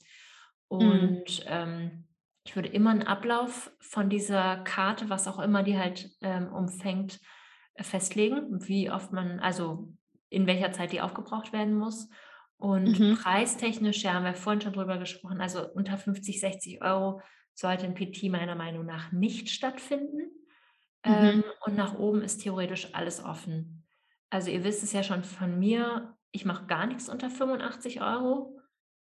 Mhm. 0.71 0.79
Und 0.79 1.25
mhm. 1.25 1.47
ähm, 1.47 2.05
ich 2.47 2.55
würde 2.55 2.69
immer 2.69 2.91
einen 2.91 3.03
Ablauf 3.03 3.73
von 3.81 4.09
dieser 4.09 4.59
Karte, 4.59 5.11
was 5.11 5.27
auch 5.27 5.41
immer 5.41 5.65
die 5.65 5.77
halt 5.77 6.11
ähm, 6.21 6.53
umfängt, 6.53 7.21
äh, 7.75 7.83
festlegen, 7.83 8.65
wie 8.69 8.89
oft 8.89 9.13
man, 9.13 9.41
also 9.41 9.93
in 10.29 10.47
welcher 10.47 10.71
Zeit 10.71 10.93
die 10.93 11.01
aufgebraucht 11.01 11.53
werden 11.53 11.75
muss. 11.75 12.09
Und 12.57 13.01
mhm. 13.01 13.17
preistechnisch, 13.17 14.05
ja, 14.05 14.15
haben 14.15 14.25
wir 14.25 14.35
vorhin 14.35 14.61
schon 14.61 14.73
drüber 14.73 14.97
gesprochen, 14.99 15.41
also 15.41 15.69
unter 15.73 15.99
50, 15.99 16.41
60 16.41 16.83
Euro 16.83 17.21
sollte 17.53 17.85
ein 17.85 17.95
PT 17.95 18.31
meiner 18.31 18.55
Meinung 18.55 18.87
nach 18.87 19.11
nicht 19.11 19.51
stattfinden. 19.51 20.31
Mhm. 21.05 21.13
Ähm, 21.13 21.45
und 21.65 21.77
nach 21.77 21.99
oben 21.99 22.23
ist 22.23 22.39
theoretisch 22.39 22.95
alles 22.95 23.25
offen. 23.25 23.85
Also 24.31 24.53
ihr 24.53 24.63
wisst 24.63 24.85
es 24.85 24.93
ja 24.93 25.03
schon 25.03 25.25
von 25.25 25.59
mir, 25.59 26.17
ich 26.31 26.45
mache 26.45 26.67
gar 26.67 26.87
nichts 26.87 27.09
unter 27.09 27.29
85 27.29 28.03
Euro, 28.03 28.56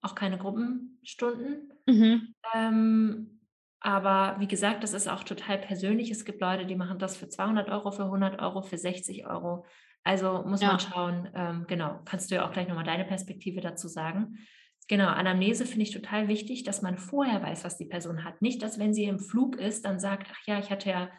auch 0.02 0.16
keine 0.16 0.38
Gruppenstunden. 0.38 1.74
Mhm. 1.88 2.34
Ähm, 2.54 3.40
aber 3.80 4.36
wie 4.40 4.48
gesagt, 4.48 4.84
das 4.84 4.94
ist 4.94 5.08
auch 5.08 5.24
total 5.24 5.58
persönlich. 5.60 6.12
Es 6.12 6.26
gibt 6.26 6.42
Leute, 6.42 6.66
die 6.66 6.76
machen 6.76 7.00
das 7.00 7.16
für 7.16 7.30
200 7.30 7.70
Euro, 7.70 7.92
für 7.92 8.06
100 8.06 8.42
Euro, 8.42 8.62
für 8.62 8.78
60 8.78 9.28
Euro. 9.28 9.66
Also 10.04 10.44
muss 10.46 10.62
ja. 10.62 10.70
man 10.70 10.80
schauen, 10.80 11.30
ähm, 11.36 11.66
genau, 11.68 12.00
kannst 12.06 12.32
du 12.32 12.36
ja 12.36 12.48
auch 12.48 12.52
gleich 12.52 12.68
nochmal 12.68 12.86
deine 12.86 13.06
Perspektive 13.06 13.62
dazu 13.62 13.88
sagen. 13.88 14.38
Genau, 14.88 15.08
Anamnese 15.08 15.66
finde 15.66 15.84
ich 15.84 15.92
total 15.92 16.30
wichtig, 16.30 16.64
dass 16.64 16.82
man 16.82 16.98
vorher 16.98 17.44
weiß, 17.44 17.66
was 17.66 17.78
die 17.78 17.86
Person 17.86 18.24
hat. 18.24 18.42
Nicht, 18.42 18.62
dass 18.64 18.80
wenn 18.80 18.94
sie 18.94 19.04
im 19.04 19.20
Flug 19.20 19.58
ist, 19.58 19.84
dann 19.84 20.00
sagt, 20.00 20.28
ach 20.32 20.48
ja, 20.48 20.60
ich 20.60 20.72
hatte 20.72 20.90
ja 20.90 21.10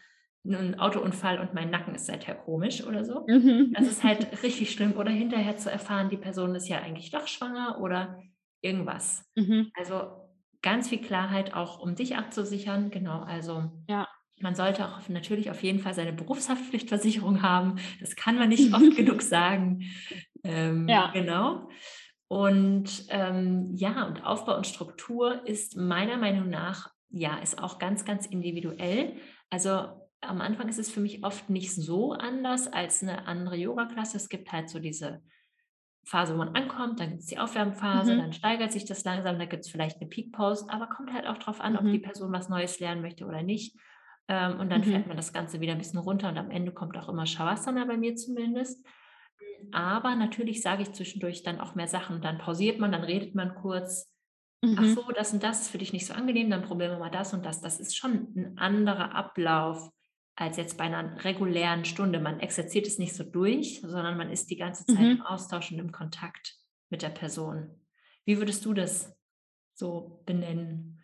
einen 0.47 0.79
Autounfall 0.79 1.39
und 1.39 1.53
mein 1.53 1.71
Nacken 1.71 1.95
ist 1.95 2.07
seither 2.07 2.35
komisch 2.35 2.83
oder 2.85 3.05
so. 3.05 3.27
Mhm. 3.29 3.75
Das 3.75 3.87
ist 3.87 4.05
halt 4.05 4.27
richtig 4.43 4.71
schlimm. 4.71 4.97
Oder 4.97 5.11
hinterher 5.11 5.59
zu 5.59 5.71
erfahren, 5.71 6.09
die 6.09 6.17
Person 6.17 6.55
ist 6.55 6.69
ja 6.69 6.81
eigentlich 6.81 7.11
doch 7.11 7.27
schwanger 7.27 7.79
oder 7.83 8.19
irgendwas. 8.61 9.25
Mhm. 9.35 9.71
Also 9.75 10.29
ganz 10.63 10.89
viel 10.89 11.01
Klarheit 11.01 11.55
auch, 11.55 11.81
um 11.81 11.95
dich 11.95 12.17
abzusichern. 12.17 12.91
Genau, 12.91 13.21
also 13.21 13.71
ja. 13.89 14.09
man 14.41 14.55
sollte 14.55 14.87
auch 14.87 15.09
natürlich 15.09 15.51
auf 15.51 15.63
jeden 15.63 15.79
Fall 15.79 15.95
seine 15.95 16.13
Berufshaftpflichtversicherung 16.13 17.43
haben. 17.43 17.77
Das 18.01 18.17
kann 18.17 18.37
man 18.37 18.49
nicht 18.49 18.73
oft 18.75 18.97
genug 18.97 19.23
sagen. 19.23 19.85
Ähm, 20.45 20.89
ja. 20.89 21.11
Genau. 21.13 21.69
Und 22.29 23.07
ähm, 23.09 23.75
ja, 23.75 24.07
und 24.07 24.25
Aufbau 24.25 24.57
und 24.57 24.67
Struktur 24.67 25.47
ist 25.47 25.77
meiner 25.77 26.19
Meinung 26.19 26.51
nach, 26.51 26.91
ja, 27.11 27.39
ist 27.39 27.63
auch 27.63 27.79
ganz, 27.79 28.05
ganz 28.05 28.27
individuell. 28.27 29.17
Also 29.49 29.89
am 30.21 30.41
Anfang 30.41 30.69
ist 30.69 30.79
es 30.79 30.91
für 30.91 31.01
mich 31.01 31.25
oft 31.25 31.49
nicht 31.49 31.75
so 31.75 32.13
anders 32.13 32.67
als 32.67 33.03
eine 33.03 33.27
andere 33.27 33.57
Yoga-Klasse. 33.57 34.19
Es 34.19 34.29
gibt 34.29 34.53
halt 34.53 34.69
so 34.69 34.79
diese 34.79 35.23
Phase, 36.09 36.33
wo 36.33 36.39
man 36.39 36.55
ankommt, 36.55 37.01
dann 37.01 37.11
gibt 37.11 37.21
es 37.21 37.27
die 37.27 37.39
Aufwärmphase, 37.39 38.15
mhm. 38.15 38.19
dann 38.19 38.33
steigert 38.33 38.73
sich 38.73 38.87
das 38.87 39.05
langsam, 39.05 39.39
dann 39.39 39.49
gibt 39.49 39.65
es 39.65 39.71
vielleicht 39.71 40.01
eine 40.01 40.09
Peak 40.09 40.33
Post, 40.33 40.71
aber 40.71 40.87
kommt 40.87 41.13
halt 41.13 41.27
auch 41.27 41.37
darauf 41.37 41.61
an, 41.61 41.75
mhm. 41.75 41.79
ob 41.79 41.85
die 41.93 41.99
Person 41.99 42.33
was 42.33 42.49
Neues 42.49 42.81
lernen 42.81 43.03
möchte 43.03 43.27
oder 43.27 43.43
nicht. 43.43 43.77
Ähm, 44.27 44.59
und 44.59 44.71
dann 44.71 44.81
mhm. 44.81 44.85
fährt 44.85 45.07
man 45.07 45.19
das 45.19 45.35
Ganze 45.35 45.61
wieder 45.61 45.73
ein 45.73 45.79
bisschen 45.79 45.99
runter 45.99 46.31
und 46.31 46.39
am 46.39 46.51
Ende 46.51 46.73
kommt 46.73 46.97
auch 46.97 47.11
immer 47.11 47.27
Shavasana 47.27 47.85
bei 47.85 47.99
mir 47.99 48.17
zumindest. 48.17 48.87
Aber 49.71 50.15
natürlich 50.15 50.63
sage 50.63 50.83
ich 50.83 50.93
zwischendurch 50.93 51.43
dann 51.43 51.61
auch 51.61 51.75
mehr 51.75 51.89
Sachen. 51.89 52.23
Dann 52.23 52.39
pausiert 52.39 52.79
man, 52.79 52.91
dann 52.93 53.05
redet 53.05 53.35
man 53.35 53.55
kurz. 53.55 54.11
Ach 54.65 54.81
mhm. 54.81 54.95
so, 54.95 55.05
das 55.15 55.35
und 55.35 55.43
das 55.43 55.63
ist 55.63 55.71
für 55.71 55.79
dich 55.79 55.93
nicht 55.93 56.07
so 56.07 56.15
angenehm, 56.15 56.49
dann 56.49 56.63
probieren 56.63 56.93
wir 56.93 56.99
mal 56.99 57.11
das 57.11 57.35
und 57.35 57.45
das. 57.45 57.61
Das 57.61 57.79
ist 57.79 57.97
schon 57.97 58.33
ein 58.35 58.59
anderer 58.59 59.15
Ablauf 59.15 59.91
als 60.39 60.57
jetzt 60.57 60.79
bei 60.79 60.85
einer 60.85 61.25
regulären 61.25 61.85
Stunde. 61.85 62.21
Man 62.21 62.39
exerziert 62.39 62.87
es 62.87 62.99
nicht 62.99 63.15
so 63.15 63.25
durch, 63.25 63.81
sondern 63.81 64.17
man 64.17 64.31
ist 64.31 64.51
die 64.51 64.57
ganze 64.57 64.87
Zeit 64.87 65.01
mhm. 65.01 65.11
im 65.11 65.23
Austausch 65.23 65.73
und 65.73 65.81
im 65.81 65.91
Kontakt 65.91 66.55
mit 66.91 67.03
der 67.03 67.09
Person. 67.09 67.71
Wie 68.25 68.39
würdest 68.39 68.65
du 68.65 68.73
das 68.73 69.17
so 69.75 70.23
benennen? 70.27 71.03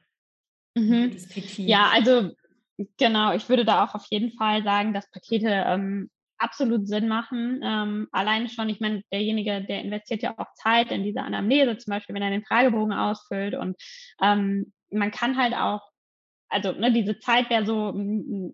Mhm. 0.77 1.17
Ja, 1.57 1.91
also 1.93 2.31
genau, 2.97 3.35
ich 3.35 3.49
würde 3.49 3.65
da 3.65 3.85
auch 3.85 3.97
auf 3.97 4.07
jeden 4.09 4.33
Fall 4.33 4.63
sagen, 4.63 4.95
dass 4.95 5.11
Pakete 5.11 5.49
ähm, 5.49 6.11
absolut 6.39 6.87
Sinn 6.87 7.09
machen. 7.09 7.61
Ähm, 7.65 8.09
alleine 8.13 8.49
schon, 8.49 8.69
ich 8.69 8.81
meine, 8.81 9.03
derjenige, 9.13 9.65
der 9.65 9.83
investiert 9.83 10.23
ja 10.23 10.39
auch 10.39 10.53
Zeit 10.55 10.93
in 10.93 11.03
diese 11.03 11.23
Anamnese, 11.23 11.77
zum 11.77 11.91
Beispiel, 11.91 12.15
wenn 12.15 12.23
er 12.23 12.31
den 12.31 12.45
Fragebogen 12.45 12.93
ausfüllt 12.93 13.55
und 13.55 13.77
ähm, 14.23 14.73
man 14.91 15.11
kann 15.11 15.37
halt 15.37 15.55
auch 15.55 15.83
also 16.49 16.73
ne, 16.73 16.93
diese 16.93 17.19
Zeit 17.19 17.51
wäre 17.51 17.67
so, 17.67 17.95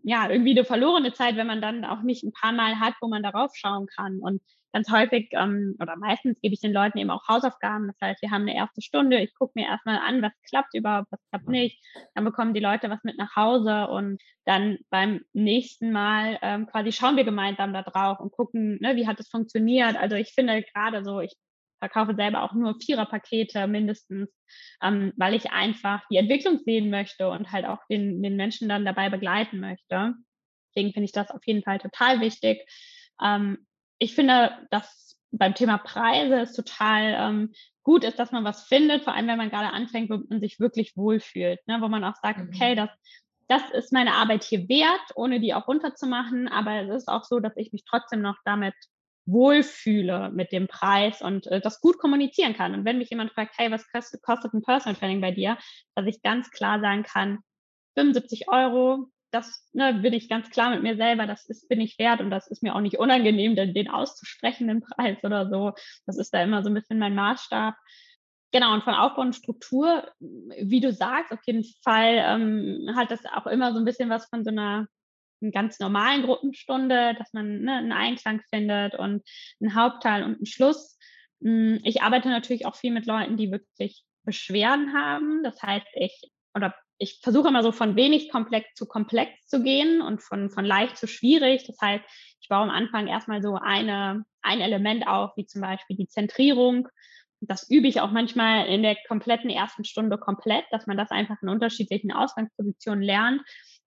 ja, 0.02 0.30
irgendwie 0.30 0.52
eine 0.52 0.64
verlorene 0.64 1.12
Zeit, 1.12 1.36
wenn 1.36 1.46
man 1.46 1.60
dann 1.60 1.84
auch 1.84 2.02
nicht 2.02 2.24
ein 2.24 2.32
paar 2.32 2.52
Mal 2.52 2.80
hat, 2.80 2.94
wo 3.00 3.08
man 3.08 3.22
darauf 3.22 3.54
schauen 3.54 3.86
kann. 3.94 4.18
Und 4.20 4.40
ganz 4.72 4.90
häufig 4.90 5.28
ähm, 5.32 5.76
oder 5.80 5.96
meistens 5.96 6.40
gebe 6.40 6.54
ich 6.54 6.60
den 6.60 6.72
Leuten 6.72 6.98
eben 6.98 7.10
auch 7.10 7.26
Hausaufgaben. 7.28 7.88
Das 7.88 7.96
heißt, 8.00 8.22
wir 8.22 8.30
haben 8.30 8.42
eine 8.42 8.54
erste 8.54 8.82
Stunde, 8.82 9.20
ich 9.20 9.34
gucke 9.34 9.52
mir 9.54 9.66
erstmal 9.66 9.98
an, 9.98 10.22
was 10.22 10.32
klappt 10.48 10.74
überhaupt, 10.74 11.08
was 11.10 11.20
klappt 11.30 11.48
nicht. 11.48 11.84
Dann 12.14 12.24
bekommen 12.24 12.54
die 12.54 12.60
Leute 12.60 12.90
was 12.90 13.02
mit 13.02 13.18
nach 13.18 13.34
Hause 13.36 13.88
und 13.88 14.20
dann 14.44 14.78
beim 14.90 15.22
nächsten 15.32 15.92
Mal 15.92 16.38
ähm, 16.42 16.66
quasi 16.66 16.92
schauen 16.92 17.16
wir 17.16 17.24
gemeinsam 17.24 17.72
da 17.72 17.82
drauf 17.82 18.20
und 18.20 18.32
gucken, 18.32 18.78
ne, 18.80 18.96
wie 18.96 19.06
hat 19.06 19.20
es 19.20 19.28
funktioniert. 19.28 19.96
Also 19.96 20.16
ich 20.16 20.32
finde 20.32 20.62
gerade 20.62 21.04
so, 21.04 21.20
ich 21.20 21.34
verkaufe 21.80 22.14
selber 22.14 22.42
auch 22.42 22.52
nur 22.52 22.76
Viererpakete 22.80 23.66
mindestens, 23.66 24.30
ähm, 24.82 25.12
weil 25.16 25.34
ich 25.34 25.50
einfach 25.50 26.02
die 26.10 26.18
Entwicklung 26.18 26.60
sehen 26.64 26.90
möchte 26.90 27.28
und 27.30 27.50
halt 27.50 27.64
auch 27.64 27.80
den, 27.90 28.22
den 28.22 28.36
Menschen 28.36 28.68
dann 28.68 28.84
dabei 28.84 29.10
begleiten 29.10 29.58
möchte. 29.58 30.14
Deswegen 30.68 30.92
finde 30.92 31.06
ich 31.06 31.12
das 31.12 31.30
auf 31.30 31.44
jeden 31.44 31.64
Fall 31.64 31.78
total 31.78 32.20
wichtig. 32.20 32.60
Ähm, 33.20 33.66
ich 33.98 34.14
finde, 34.14 34.52
dass 34.70 35.18
beim 35.32 35.54
Thema 35.54 35.78
Preise 35.78 36.40
es 36.40 36.52
total 36.52 37.14
ähm, 37.18 37.52
gut 37.82 38.04
ist, 38.04 38.18
dass 38.18 38.32
man 38.32 38.44
was 38.44 38.64
findet, 38.64 39.04
vor 39.04 39.14
allem 39.14 39.26
wenn 39.28 39.38
man 39.38 39.50
gerade 39.50 39.72
anfängt, 39.72 40.10
wo 40.10 40.18
man 40.28 40.40
sich 40.40 40.60
wirklich 40.60 40.96
wohlfühlt, 40.96 41.60
ne? 41.66 41.78
wo 41.80 41.88
man 41.88 42.04
auch 42.04 42.16
sagt, 42.22 42.40
okay, 42.40 42.72
mhm. 42.72 42.76
das, 42.76 42.90
das 43.48 43.70
ist 43.70 43.92
meine 43.92 44.14
Arbeit 44.14 44.44
hier 44.44 44.68
wert, 44.68 45.12
ohne 45.14 45.40
die 45.40 45.54
auch 45.54 45.66
runterzumachen, 45.66 46.48
aber 46.48 46.82
es 46.82 47.02
ist 47.02 47.08
auch 47.08 47.24
so, 47.24 47.40
dass 47.40 47.56
ich 47.56 47.72
mich 47.72 47.84
trotzdem 47.84 48.22
noch 48.22 48.36
damit 48.44 48.74
wohlfühle 49.26 50.30
mit 50.30 50.52
dem 50.52 50.66
Preis 50.66 51.22
und 51.22 51.46
äh, 51.46 51.60
das 51.60 51.80
gut 51.80 51.98
kommunizieren 51.98 52.54
kann. 52.54 52.74
Und 52.74 52.84
wenn 52.84 52.98
mich 52.98 53.10
jemand 53.10 53.32
fragt, 53.32 53.54
hey, 53.58 53.70
was 53.70 53.90
kostet, 53.90 54.22
kostet 54.22 54.54
ein 54.54 54.62
Personal 54.62 54.96
Training 54.96 55.20
bei 55.20 55.30
dir, 55.30 55.58
dass 55.94 56.06
ich 56.06 56.22
ganz 56.22 56.50
klar 56.50 56.80
sagen 56.80 57.02
kann, 57.02 57.38
75 57.96 58.48
Euro, 58.48 59.08
das 59.30 59.68
ne, 59.72 59.94
bin 59.94 60.12
ich 60.12 60.28
ganz 60.28 60.50
klar 60.50 60.70
mit 60.70 60.82
mir 60.82 60.96
selber, 60.96 61.26
das 61.26 61.46
ist, 61.46 61.68
bin 61.68 61.80
ich 61.80 61.98
wert 61.98 62.20
und 62.20 62.30
das 62.30 62.48
ist 62.48 62.62
mir 62.62 62.74
auch 62.74 62.80
nicht 62.80 62.98
unangenehm, 62.98 63.54
den, 63.54 63.74
den 63.74 63.88
auszusprechen, 63.88 64.68
den 64.68 64.80
Preis 64.80 65.22
oder 65.22 65.48
so. 65.48 65.72
Das 66.06 66.18
ist 66.18 66.34
da 66.34 66.42
immer 66.42 66.62
so 66.62 66.70
ein 66.70 66.74
bisschen 66.74 66.98
mein 66.98 67.14
Maßstab. 67.14 67.74
Genau, 68.52 68.74
und 68.74 68.82
von 68.82 68.94
Aufbau 68.94 69.22
und 69.22 69.36
Struktur, 69.36 70.10
wie 70.18 70.80
du 70.80 70.92
sagst, 70.92 71.32
auf 71.32 71.40
jeden 71.46 71.64
Fall 71.84 72.16
ähm, 72.16 72.90
hat 72.96 73.12
das 73.12 73.24
auch 73.26 73.46
immer 73.46 73.72
so 73.72 73.78
ein 73.78 73.84
bisschen 73.84 74.10
was 74.10 74.26
von 74.26 74.42
so 74.42 74.50
einer 74.50 74.88
ganz 75.40 75.78
normalen 75.80 76.22
Gruppenstunde, 76.22 77.14
dass 77.18 77.32
man 77.32 77.62
ne, 77.62 77.76
einen 77.76 77.92
Einklang 77.92 78.42
findet 78.50 78.94
und 78.94 79.22
einen 79.60 79.74
Hauptteil 79.74 80.22
und 80.22 80.36
einen 80.36 80.46
Schluss. 80.46 80.98
Hm, 81.42 81.80
ich 81.84 82.02
arbeite 82.02 82.28
natürlich 82.28 82.66
auch 82.66 82.76
viel 82.76 82.92
mit 82.92 83.06
Leuten, 83.06 83.36
die 83.36 83.50
wirklich 83.50 84.04
Beschwerden 84.24 84.92
haben. 84.94 85.42
Das 85.42 85.62
heißt, 85.62 85.86
ich 85.94 86.30
oder 86.54 86.74
ich 86.98 87.20
versuche 87.22 87.48
immer 87.48 87.62
so 87.62 87.72
von 87.72 87.96
wenig 87.96 88.30
komplex 88.30 88.74
zu 88.74 88.86
komplex 88.86 89.46
zu 89.46 89.62
gehen 89.62 90.02
und 90.02 90.22
von, 90.22 90.50
von 90.50 90.64
leicht 90.66 90.98
zu 90.98 91.06
schwierig. 91.06 91.64
Das 91.66 91.78
heißt, 91.80 92.04
ich 92.42 92.48
baue 92.48 92.62
am 92.62 92.70
Anfang 92.70 93.06
erstmal 93.06 93.42
so 93.42 93.54
eine, 93.54 94.24
ein 94.42 94.60
Element 94.60 95.06
auf, 95.06 95.30
wie 95.36 95.46
zum 95.46 95.62
Beispiel 95.62 95.96
die 95.96 96.08
Zentrierung. 96.08 96.88
Das 97.40 97.70
übe 97.70 97.88
ich 97.88 98.02
auch 98.02 98.10
manchmal 98.10 98.66
in 98.66 98.82
der 98.82 98.96
kompletten 99.08 99.48
ersten 99.48 99.84
Stunde 99.84 100.18
komplett, 100.18 100.66
dass 100.72 100.86
man 100.86 100.98
das 100.98 101.10
einfach 101.10 101.36
in 101.40 101.48
unterschiedlichen 101.48 102.12
Ausgangspositionen 102.12 103.02
lernt. 103.02 103.40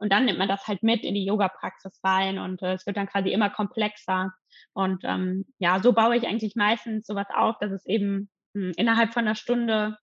Und 0.04 0.12
dann 0.12 0.26
nimmt 0.26 0.38
man 0.38 0.50
das 0.50 0.68
halt 0.68 0.84
mit 0.84 1.06
in 1.06 1.16
die 1.16 1.24
Yoga-Praxis 1.24 2.02
rein 2.04 2.38
und 2.38 2.62
äh, 2.62 2.74
es 2.74 2.86
wird 2.86 2.98
dann 2.98 3.08
quasi 3.08 3.30
immer 3.30 3.50
komplexer. 3.50 4.34
Und 4.74 5.02
ähm, 5.06 5.46
ja, 5.60 5.82
so 5.82 5.94
baue 5.94 6.18
ich 6.18 6.28
eigentlich 6.28 6.58
meistens 6.58 7.08
sowas 7.08 7.28
auf, 7.34 7.58
dass 7.60 7.72
es 7.72 7.86
eben 7.86 8.30
mh, 8.54 8.66
hm, 8.66 8.74
innerhalb 8.76 9.14
von 9.14 9.24
einer 9.26 9.36
Stunde 9.36 9.98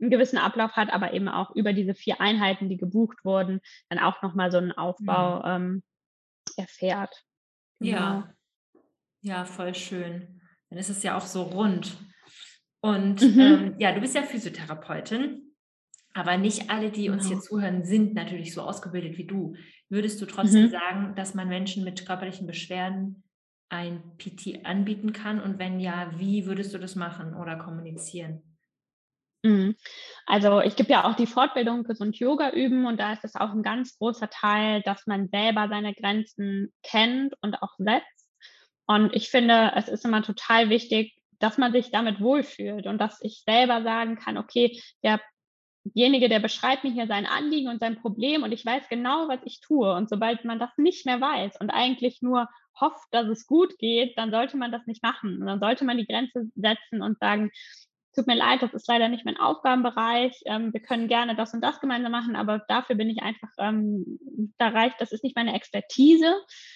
einen 0.00 0.10
gewissen 0.12 0.38
Ablauf 0.38 0.76
hat, 0.76 0.92
aber 0.92 1.14
eben 1.14 1.28
auch 1.28 1.52
über 1.56 1.72
diese 1.72 1.96
vier 1.96 2.20
Einheiten, 2.20 2.68
die 2.68 2.76
gebucht 2.76 3.24
wurden, 3.24 3.60
dann 3.88 3.98
auch 3.98 4.22
nochmal 4.22 4.52
so 4.52 4.58
einen 4.58 4.70
Aufbau 4.70 5.40
mhm. 5.40 5.64
ähm, 5.64 5.82
erfährt. 6.56 7.24
Genau. 7.80 7.98
Ja, 7.98 8.34
ja, 9.22 9.44
voll 9.46 9.74
schön. 9.74 10.40
Dann 10.70 10.78
ist 10.78 10.90
es 10.90 11.02
ja 11.02 11.16
auch 11.16 11.26
so 11.26 11.42
rund. 11.42 11.96
Und 12.82 13.20
mhm. 13.20 13.40
ähm, 13.40 13.74
ja, 13.80 13.90
du 13.90 14.00
bist 14.00 14.14
ja 14.14 14.22
Physiotherapeutin, 14.22 15.43
aber 16.14 16.36
nicht 16.36 16.70
alle, 16.70 16.90
die 16.90 17.10
uns 17.10 17.24
genau. 17.24 17.34
hier 17.34 17.42
zuhören, 17.42 17.84
sind 17.84 18.14
natürlich 18.14 18.54
so 18.54 18.62
ausgebildet 18.62 19.18
wie 19.18 19.26
du. 19.26 19.56
Würdest 19.88 20.22
du 20.22 20.26
trotzdem 20.26 20.66
mhm. 20.66 20.70
sagen, 20.70 21.14
dass 21.16 21.34
man 21.34 21.48
Menschen 21.48 21.84
mit 21.84 22.06
körperlichen 22.06 22.46
Beschwerden 22.46 23.24
ein 23.68 24.16
PT 24.16 24.64
anbieten 24.64 25.12
kann? 25.12 25.40
Und 25.40 25.58
wenn 25.58 25.80
ja, 25.80 26.12
wie 26.16 26.46
würdest 26.46 26.72
du 26.72 26.78
das 26.78 26.94
machen 26.94 27.34
oder 27.34 27.56
kommunizieren? 27.56 28.42
Mhm. 29.42 29.74
Also 30.24 30.60
ich 30.60 30.76
gebe 30.76 30.90
ja 30.90 31.04
auch 31.04 31.16
die 31.16 31.26
Fortbildung 31.26 31.82
Gesund 31.82 32.16
Yoga 32.16 32.50
üben 32.50 32.86
und 32.86 32.98
da 32.98 33.12
ist 33.12 33.24
es 33.24 33.34
auch 33.34 33.50
ein 33.50 33.62
ganz 33.62 33.98
großer 33.98 34.30
Teil, 34.30 34.82
dass 34.82 35.06
man 35.06 35.28
selber 35.28 35.68
seine 35.68 35.94
Grenzen 35.94 36.72
kennt 36.82 37.34
und 37.42 37.60
auch 37.60 37.74
setzt. 37.76 38.28
Und 38.86 39.14
ich 39.14 39.30
finde, 39.30 39.72
es 39.74 39.88
ist 39.88 40.04
immer 40.04 40.22
total 40.22 40.70
wichtig, 40.70 41.16
dass 41.40 41.58
man 41.58 41.72
sich 41.72 41.90
damit 41.90 42.20
wohlfühlt 42.20 42.86
und 42.86 42.98
dass 42.98 43.20
ich 43.20 43.42
selber 43.44 43.82
sagen 43.82 44.16
kann, 44.16 44.38
okay, 44.38 44.80
derjenige, 45.84 46.28
der 46.28 46.40
beschreibt 46.40 46.84
mir 46.84 46.92
hier 46.92 47.06
sein 47.06 47.26
Anliegen 47.26 47.68
und 47.68 47.80
sein 47.80 48.00
Problem 48.00 48.42
und 48.42 48.52
ich 48.52 48.64
weiß 48.64 48.88
genau, 48.88 49.28
was 49.28 49.40
ich 49.44 49.60
tue. 49.60 49.92
Und 49.94 50.08
sobald 50.08 50.44
man 50.44 50.58
das 50.58 50.70
nicht 50.76 51.06
mehr 51.06 51.20
weiß 51.20 51.60
und 51.60 51.70
eigentlich 51.70 52.22
nur 52.22 52.48
hofft, 52.80 53.06
dass 53.12 53.28
es 53.28 53.46
gut 53.46 53.78
geht, 53.78 54.18
dann 54.18 54.30
sollte 54.30 54.56
man 54.56 54.72
das 54.72 54.86
nicht 54.86 55.02
machen. 55.02 55.40
Und 55.40 55.46
dann 55.46 55.60
sollte 55.60 55.84
man 55.84 55.96
die 55.96 56.06
Grenze 56.06 56.46
setzen 56.56 57.02
und 57.02 57.18
sagen, 57.18 57.50
tut 58.14 58.26
mir 58.26 58.36
leid, 58.36 58.62
das 58.62 58.74
ist 58.74 58.88
leider 58.88 59.08
nicht 59.08 59.24
mein 59.24 59.36
Aufgabenbereich. 59.36 60.40
Ähm, 60.46 60.72
wir 60.72 60.80
können 60.80 61.08
gerne 61.08 61.34
das 61.34 61.52
und 61.52 61.60
das 61.60 61.80
gemeinsam 61.80 62.12
machen, 62.12 62.36
aber 62.36 62.60
dafür 62.68 62.96
bin 62.96 63.10
ich 63.10 63.22
einfach, 63.22 63.48
ähm, 63.58 64.18
da 64.58 64.68
reicht, 64.68 65.00
das 65.00 65.12
ist 65.12 65.24
nicht 65.24 65.36
meine 65.36 65.54
Expertise. 65.54 66.34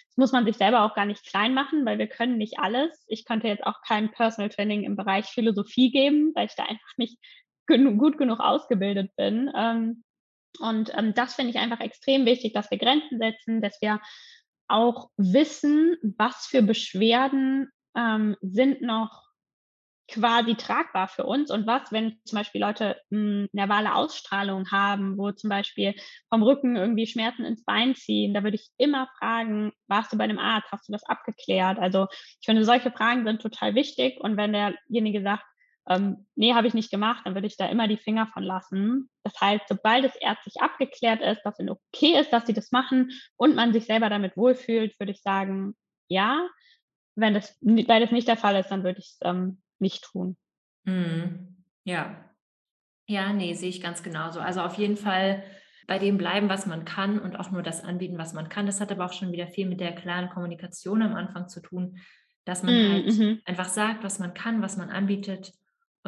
Das 0.09 0.17
muss 0.17 0.33
man 0.33 0.45
sich 0.45 0.57
selber 0.57 0.83
auch 0.83 0.95
gar 0.95 1.07
nicht 1.07 1.25
klein 1.25 1.55
machen, 1.55 1.85
weil 1.87 1.99
wir 1.99 2.09
können 2.09 2.39
nicht 2.39 2.59
alles. 2.59 3.05
Ich 3.09 3.25
könnte 3.25 3.49
jetzt 3.49 3.65
auch 3.65 3.81
kein 3.87 4.11
Personal 4.11 4.51
Training 4.51 4.83
im 4.83 4.97
Bereich 4.97 5.27
Philosophie 5.27 5.91
geben, 5.91 6.33
weil 6.35 6.47
ich 6.47 6.57
da 6.57 6.65
einfach 6.65 6.97
nicht 6.97 7.19
gut 7.69 8.19
genug 8.19 8.41
ausgebildet 8.41 9.13
bin. 9.17 9.51
Ähm, 9.55 10.05
und 10.61 10.91
ähm, 10.97 11.15
das 11.15 11.35
finde 11.35 11.51
ich 11.51 11.59
einfach 11.59 11.81
extrem 11.81 12.27
wichtig, 12.27 12.53
dass 12.53 12.71
wir 12.71 12.79
Grenzen 12.79 13.19
setzen, 13.19 13.61
dass 13.61 13.81
wir 13.81 14.01
auch 14.67 15.11
wissen, 15.17 15.97
was 16.17 16.47
für 16.47 16.63
Beschwerden 16.63 17.69
ähm, 17.97 18.37
sind 18.41 18.83
noch 18.83 19.29
quasi 20.11 20.55
tragbar 20.55 21.07
für 21.07 21.25
uns 21.25 21.51
und 21.51 21.67
was, 21.67 21.93
wenn 21.93 22.19
zum 22.25 22.39
Beispiel 22.39 22.63
Leute 22.63 22.97
hm, 23.11 23.49
nervale 23.53 23.95
Ausstrahlung 23.95 24.71
haben, 24.71 25.19
wo 25.19 25.33
zum 25.33 25.51
Beispiel 25.51 25.95
vom 26.31 26.43
Rücken 26.43 26.77
irgendwie 26.77 27.07
Schmerzen 27.07 27.45
ins 27.45 27.65
Bein 27.65 27.95
ziehen, 27.95 28.33
da 28.33 28.43
würde 28.43 28.57
ich 28.57 28.71
immer 28.79 29.09
fragen, 29.19 29.73
warst 29.87 30.13
du 30.13 30.17
bei 30.17 30.25
einem 30.25 30.39
Arzt, 30.39 30.73
hast 30.73 30.89
du 30.89 30.93
das 30.93 31.05
abgeklärt? 31.05 31.79
Also 31.79 32.07
ich 32.11 32.47
finde, 32.47 32.65
solche 32.65 32.91
Fragen 32.91 33.27
sind 33.27 33.43
total 33.43 33.75
wichtig 33.75 34.19
und 34.19 34.39
wenn 34.39 34.53
derjenige 34.53 35.23
sagt, 35.23 35.45
ähm, 35.89 36.27
nee, 36.35 36.53
habe 36.55 36.67
ich 36.67 36.75
nicht 36.75 36.91
gemacht, 36.91 37.23
dann 37.25 37.35
würde 37.35 37.47
ich 37.47 37.57
da 37.57 37.67
immer 37.67 37.89
die 37.89 37.97
Finger 37.97 38.27
von 38.27 38.43
lassen. 38.43 39.09
Das 39.23 39.41
heißt, 39.41 39.65
sobald 39.69 40.05
es 40.05 40.17
ärztlich 40.17 40.61
abgeklärt 40.61 41.23
ist, 41.23 41.43
dass 41.43 41.59
es 41.59 41.69
okay 41.69 42.21
ist, 42.21 42.33
dass 42.33 42.47
sie 42.47 42.53
das 42.53 42.73
machen 42.73 43.11
und 43.37 43.55
man 43.55 43.73
sich 43.73 43.87
selber 43.87 44.11
damit 44.11 44.37
wohlfühlt, 44.37 44.99
würde 45.01 45.13
ich 45.13 45.23
sagen, 45.23 45.75
ja. 46.09 46.47
Wenn 47.15 47.35
das, 47.35 47.57
weil 47.61 48.01
das 48.01 48.13
nicht 48.13 48.29
der 48.29 48.37
Fall 48.37 48.57
ist, 48.57 48.69
dann 48.69 48.85
würde 48.85 49.01
ich 49.01 49.07
es 49.07 49.19
ähm, 49.23 49.61
nicht 49.81 50.05
tun. 50.05 50.37
Mhm. 50.85 51.65
Ja. 51.85 52.25
Ja, 53.09 53.33
nee, 53.33 53.55
sehe 53.55 53.71
ich 53.71 53.81
ganz 53.81 54.03
genauso. 54.03 54.41
Also 54.41 54.61
auf 54.61 54.75
jeden 54.75 54.97
Fall 54.97 55.43
bei 55.87 55.99
dem 55.99 56.19
bleiben, 56.19 56.51
was 56.51 56.67
man 56.67 56.85
kann 56.85 57.19
und 57.19 57.41
auch 57.41 57.51
nur 57.51 57.63
das 57.63 57.83
anbieten, 57.83 58.19
was 58.19 58.35
man 58.35 58.51
kann. 58.51 58.67
Das 58.67 58.81
hat 58.81 58.93
aber 58.93 59.07
auch 59.07 59.13
schon 59.15 59.33
wieder 59.33 59.49
viel 59.49 59.67
mit 59.67 59.81
der 59.81 59.95
klaren 59.95 60.29
Kommunikation 60.29 61.01
am 61.01 61.15
Anfang 61.15 61.49
zu 61.49 61.61
tun, 61.61 61.99
dass 62.45 62.63
man 62.63 62.75
mhm. 62.75 62.93
halt 62.93 63.19
mhm. 63.19 63.41
einfach 63.47 63.69
sagt, 63.69 64.05
was 64.05 64.19
man 64.19 64.35
kann, 64.35 64.61
was 64.61 64.77
man 64.77 64.91
anbietet. 64.91 65.55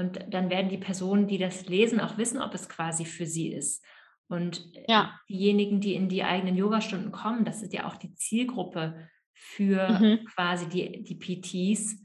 Und 0.00 0.18
dann 0.30 0.48
werden 0.48 0.70
die 0.70 0.78
Personen, 0.78 1.28
die 1.28 1.36
das 1.36 1.66
lesen, 1.66 2.00
auch 2.00 2.16
wissen, 2.16 2.40
ob 2.40 2.54
es 2.54 2.68
quasi 2.68 3.04
für 3.04 3.26
sie 3.26 3.52
ist. 3.52 3.84
Und 4.28 4.72
ja. 4.88 5.18
diejenigen, 5.28 5.80
die 5.80 5.94
in 5.94 6.08
die 6.08 6.24
eigenen 6.24 6.56
Yogastunden 6.56 7.12
kommen, 7.12 7.44
das 7.44 7.62
ist 7.62 7.74
ja 7.74 7.86
auch 7.86 7.96
die 7.96 8.14
Zielgruppe 8.14 9.08
für 9.34 9.88
mhm. 9.90 10.24
quasi 10.34 10.68
die, 10.68 11.04
die 11.04 11.16
PTs. 11.16 12.02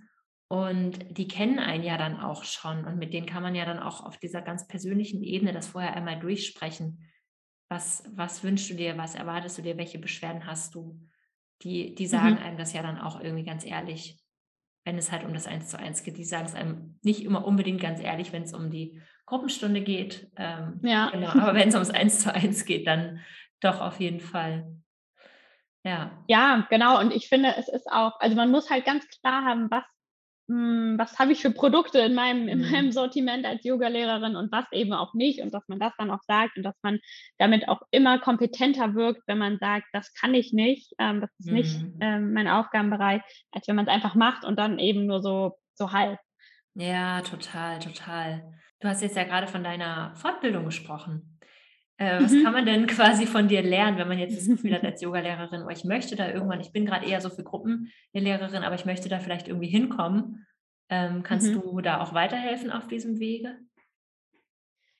Und 0.48 1.18
die 1.18 1.28
kennen 1.28 1.58
einen 1.58 1.84
ja 1.84 1.98
dann 1.98 2.20
auch 2.20 2.44
schon 2.44 2.86
und 2.86 2.98
mit 2.98 3.14
denen 3.14 3.26
kann 3.26 3.42
man 3.42 3.56
ja 3.56 3.66
dann 3.66 3.80
auch 3.80 4.06
auf 4.06 4.18
dieser 4.18 4.42
ganz 4.42 4.68
persönlichen 4.68 5.24
Ebene 5.24 5.54
das 5.54 5.68
vorher 5.68 5.96
einmal 5.96 6.20
durchsprechen. 6.20 7.10
Was, 7.70 8.04
was 8.14 8.44
wünschst 8.44 8.70
du 8.70 8.76
dir, 8.76 8.98
was 8.98 9.16
erwartest 9.16 9.58
du 9.58 9.62
dir, 9.64 9.78
welche 9.78 9.98
Beschwerden 9.98 10.46
hast 10.46 10.76
du? 10.76 11.00
Die, 11.64 11.96
die 11.96 12.06
sagen 12.06 12.36
mhm. 12.36 12.42
einem 12.42 12.58
das 12.58 12.74
ja 12.74 12.84
dann 12.84 13.00
auch 13.00 13.22
irgendwie 13.22 13.46
ganz 13.46 13.66
ehrlich, 13.66 14.20
wenn 14.86 14.98
es 14.98 15.12
halt 15.12 15.26
um 15.26 15.34
das 15.34 15.48
Eins 15.48 15.70
zu 15.70 15.78
eins 15.78 16.04
geht. 16.04 16.18
Die 16.18 16.24
sagen 16.24 16.46
es 16.46 16.56
einem 16.56 16.98
nicht 17.02 17.24
immer 17.24 17.46
unbedingt 17.46 17.82
ganz 17.82 18.00
ehrlich, 18.00 18.32
wenn 18.32 18.44
es 18.44 18.54
um 18.54 18.70
die 18.70 19.02
Gruppenstunde 19.26 19.82
geht. 19.82 20.32
Ähm, 20.38 20.80
ja. 20.84 21.10
Genau, 21.10 21.30
aber 21.30 21.56
wenn 21.56 21.70
es 21.70 21.74
ums 21.74 21.90
Eins 21.90 22.20
zu 22.20 22.34
eins 22.34 22.66
geht, 22.66 22.88
dann 22.88 23.20
doch 23.60 23.82
auf 23.82 24.00
jeden 24.00 24.20
Fall. 24.20 24.72
Ja. 25.84 26.24
Ja, 26.28 26.68
genau. 26.70 27.00
Und 27.00 27.12
ich 27.14 27.28
finde, 27.28 27.56
es 27.58 27.68
ist 27.68 27.92
auch, 27.92 28.20
also 28.20 28.36
man 28.36 28.52
muss 28.52 28.70
halt 28.70 28.86
ganz 28.86 29.08
klar 29.08 29.44
haben, 29.44 29.70
was 29.70 29.84
hm, 30.48 30.96
was 31.00 31.18
habe 31.18 31.32
ich 31.32 31.42
für 31.42 31.52
Produkte 31.52 32.00
in 32.00 32.14
meinem, 32.14 32.48
in 32.48 32.60
mhm. 32.60 32.72
meinem 32.72 32.92
Sortiment 32.92 33.46
als 33.46 33.64
Yogalehrerin 33.64 34.36
und 34.36 34.52
was 34.52 34.66
eben 34.72 34.94
auch 34.94 35.14
nicht 35.14 35.42
und 35.42 35.54
dass 35.54 35.68
man 35.68 35.80
das 35.80 35.94
dann 35.98 36.12
auch 36.12 36.22
sagt 36.28 36.58
und 36.58 36.64
dass 36.64 36.76
man 36.84 37.00
damit 37.40 37.68
auch 37.68 37.82
immer 37.92 38.20
kompetenter 38.20 38.94
wirkt, 38.94 39.24
wenn 39.28 39.40
man 39.40 39.58
sagt, 39.58 39.88
das 39.92 40.14
kann 40.14 40.36
ich 40.36 40.54
nicht, 40.54 40.94
ähm, 41.00 41.22
das 41.22 41.32
ist 41.40 41.48
mhm. 41.48 41.54
nicht 41.54 41.80
ähm, 42.00 42.34
mein 42.34 42.48
Aufgabenbereich, 42.48 43.22
als 43.52 43.68
wenn 43.68 43.76
man 43.76 43.88
es 43.88 43.94
einfach 43.94 44.14
macht 44.14 44.46
und 44.46 44.60
dann 44.60 44.78
eben 44.78 45.08
nur 45.08 45.22
so, 45.22 45.58
so 45.74 45.92
halb. 45.92 46.20
Ja, 46.76 47.22
total, 47.22 47.80
total. 47.80 48.54
Du 48.80 48.88
hast 48.88 49.02
jetzt 49.02 49.16
ja 49.16 49.24
gerade 49.24 49.48
von 49.48 49.64
deiner 49.64 50.14
Fortbildung 50.16 50.66
gesprochen. 50.66 51.35
Äh, 51.98 52.22
was 52.22 52.32
mhm. 52.32 52.44
kann 52.44 52.54
man 52.54 52.66
denn 52.66 52.88
quasi 52.88 53.26
von 53.26 53.48
dir 53.48 53.62
lernen, 53.62 53.98
wenn 53.98 54.08
man 54.08 54.20
jetzt 54.20 54.38
das 54.38 54.48
Gefühl 54.48 54.74
hat 54.74 54.84
als 54.84 55.02
Yogalehrerin, 55.02 55.64
oh, 55.66 55.70
ich 55.70 55.84
möchte 55.84 56.16
da 56.16 56.30
irgendwann, 56.30 56.62
ich 56.62 56.72
bin 56.72 56.86
gerade 56.86 57.06
eher 57.06 57.22
so 57.22 57.30
für 57.30 57.44
Gruppenlehrerin, 57.44 58.64
aber 58.64 58.76
ich 58.76 58.86
möchte 58.86 59.10
da 59.10 59.20
vielleicht 59.20 59.48
irgendwie 59.48 59.70
hinkommen. 59.70 60.46
Ähm, 60.90 61.24
kannst 61.24 61.48
mhm. 61.48 61.62
du 61.62 61.82
da 61.82 62.02
auch 62.02 62.14
weiterhelfen 62.14 62.72
auf 62.72 62.88
diesem 62.88 63.20
Wege? 63.20 63.58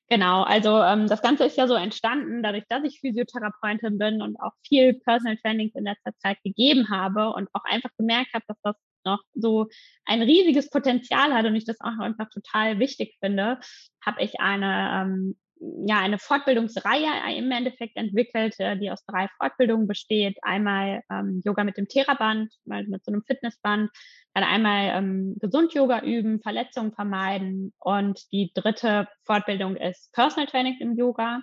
Genau, 0.08 0.42
also 0.42 0.80
ähm, 0.82 1.08
das 1.08 1.20
Ganze 1.20 1.44
ist 1.44 1.56
ja 1.56 1.66
so 1.66 1.74
entstanden, 1.74 2.42
dadurch, 2.42 2.64
dass 2.68 2.84
ich 2.84 3.00
Physiotherapeutin 3.00 3.98
bin 3.98 4.22
und 4.22 4.36
auch 4.40 4.52
viel 4.64 4.94
Personal 4.94 5.36
Trainings 5.38 5.74
in 5.74 5.84
letzter 5.84 6.16
Zeit 6.18 6.38
gegeben 6.44 6.88
habe 6.90 7.32
und 7.32 7.48
auch 7.52 7.64
einfach 7.64 7.90
gemerkt 7.98 8.32
habe, 8.32 8.44
dass 8.46 8.60
das 8.62 8.76
noch 9.04 9.20
so 9.34 9.66
ein 10.04 10.22
riesiges 10.22 10.70
Potenzial 10.70 11.34
hat 11.34 11.46
und 11.46 11.56
ich 11.56 11.64
das 11.64 11.80
auch 11.80 11.98
einfach 11.98 12.28
total 12.30 12.78
wichtig 12.78 13.16
finde, 13.20 13.58
habe 14.04 14.22
ich 14.22 14.38
eine 14.40 15.02
ähm, 15.02 15.36
ja, 15.58 16.00
eine 16.00 16.18
Fortbildungsreihe 16.18 17.36
im 17.36 17.50
Endeffekt 17.50 17.96
entwickelt, 17.96 18.58
äh, 18.58 18.76
die 18.78 18.90
aus 18.90 19.04
drei 19.06 19.28
Fortbildungen 19.38 19.86
besteht. 19.86 20.36
Einmal 20.42 21.02
ähm, 21.10 21.40
Yoga 21.44 21.64
mit 21.64 21.76
dem 21.76 21.88
Theraband, 21.88 22.52
mal 22.64 22.84
mit 22.86 23.04
so 23.04 23.12
einem 23.12 23.22
Fitnessband, 23.22 23.90
dann 24.34 24.44
einmal 24.44 24.98
ähm, 24.98 25.36
Gesund-Yoga 25.40 26.02
üben, 26.02 26.40
Verletzungen 26.40 26.92
vermeiden 26.92 27.72
und 27.78 28.20
die 28.32 28.52
dritte 28.54 29.08
Fortbildung 29.24 29.76
ist 29.76 30.12
Personal 30.12 30.46
Training 30.46 30.76
im 30.80 30.96
Yoga. 30.96 31.40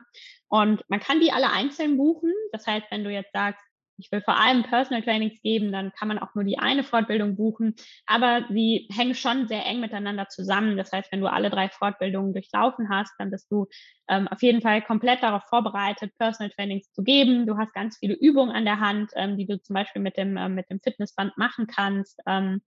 Und 0.48 0.84
man 0.88 1.00
kann 1.00 1.20
die 1.20 1.32
alle 1.32 1.52
einzeln 1.52 1.98
buchen. 1.98 2.32
Das 2.52 2.68
heißt, 2.68 2.86
wenn 2.92 3.04
du 3.04 3.10
jetzt 3.10 3.34
sagst, 3.34 3.64
ich 3.98 4.12
will 4.12 4.22
vor 4.22 4.40
allem 4.40 4.64
Personal 4.64 5.04
Trainings 5.04 5.42
geben, 5.42 5.72
dann 5.72 5.92
kann 5.94 6.08
man 6.08 6.20
auch 6.20 6.34
nur 6.36 6.44
die 6.44 6.60
eine 6.60 6.84
Fortbildung 6.84 7.36
buchen. 7.36 7.76
Aber 8.06 8.46
sie 8.50 8.88
hängen 8.92 9.16
schon 9.16 9.48
sehr 9.48 9.66
eng 9.66 9.80
miteinander 9.80 10.28
zusammen. 10.30 10.78
Das 10.78 10.92
heißt, 10.92 11.12
wenn 11.12 11.22
du 11.22 11.28
alle 11.28 11.50
drei 11.50 11.70
Fortbildungen 11.70 12.34
durchlaufen 12.34 12.90
hast, 12.90 13.14
dann 13.18 13.32
bist 13.32 13.52
du 13.52 13.68
ähm, 14.08 14.28
auf 14.28 14.42
jeden 14.42 14.62
Fall 14.62 14.82
komplett 14.82 15.24
darauf 15.24 15.44
vorbereitet, 15.50 16.12
Personal 16.18 16.52
Trainings 16.52 16.92
zu 16.92 17.04
geben. 17.04 17.46
Du 17.46 17.58
hast 17.58 17.74
ganz 17.74 17.98
viele 17.98 18.16
Übungen 18.16 18.52
an 18.52 18.66
der 18.66 18.80
Hand, 18.80 19.12
ähm, 19.16 19.38
die 19.38 19.46
du 19.46 19.62
zum 19.62 19.74
Beispiel 19.76 20.02
mit 20.02 20.18
dem, 20.18 20.38
äh, 20.38 20.50
mit 20.50 20.70
dem 20.70 20.80
Fitnessband 20.80 21.38
machen 21.38 21.68
kannst, 21.68 22.20
ähm, 22.28 22.62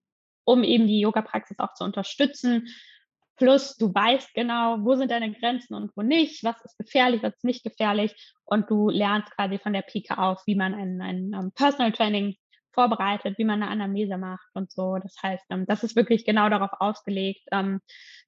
um 0.45 0.63
eben 0.63 0.87
die 0.87 1.01
Yoga-Praxis 1.01 1.59
auch 1.59 1.75
zu 1.75 1.85
unterstützen. 1.85 2.69
Plus 3.37 3.77
du 3.77 3.95
weißt 3.95 4.33
genau, 4.35 4.79
wo 4.81 4.95
sind 4.95 5.11
deine 5.11 5.33
Grenzen 5.33 5.75
und 5.75 5.93
wo 5.97 6.03
nicht, 6.03 6.43
was 6.43 6.61
ist 6.65 6.79
gefährlich, 6.79 7.23
was 7.23 7.35
ist 7.35 7.45
nicht 7.45 7.65
gefährlich. 7.65 8.15
Und 8.45 8.71
du 8.71 8.89
lernst 8.89 9.31
quasi 9.33 9.59
von 9.59 9.73
der 9.73 9.83
Pike 9.83 10.19
auf, 10.19 10.43
wie 10.47 10.55
man 10.55 10.75
ein, 10.75 11.01
ein, 11.01 11.35
ein 11.35 11.53
Personal 11.53 11.93
Training 11.93 12.37
vorbereitet, 12.73 13.39
wie 13.39 13.45
man 13.45 13.63
eine 13.63 13.71
Anamnese 13.71 14.19
macht 14.19 14.47
und 14.55 14.71
so. 14.71 14.99
Das 14.99 15.17
heißt, 15.23 15.45
ähm, 15.51 15.67
das 15.67 15.83
ist 15.83 15.97
wirklich 15.97 16.25
genau 16.25 16.49
darauf 16.49 16.71
ausgelegt 16.79 17.43
ähm, 17.51 17.81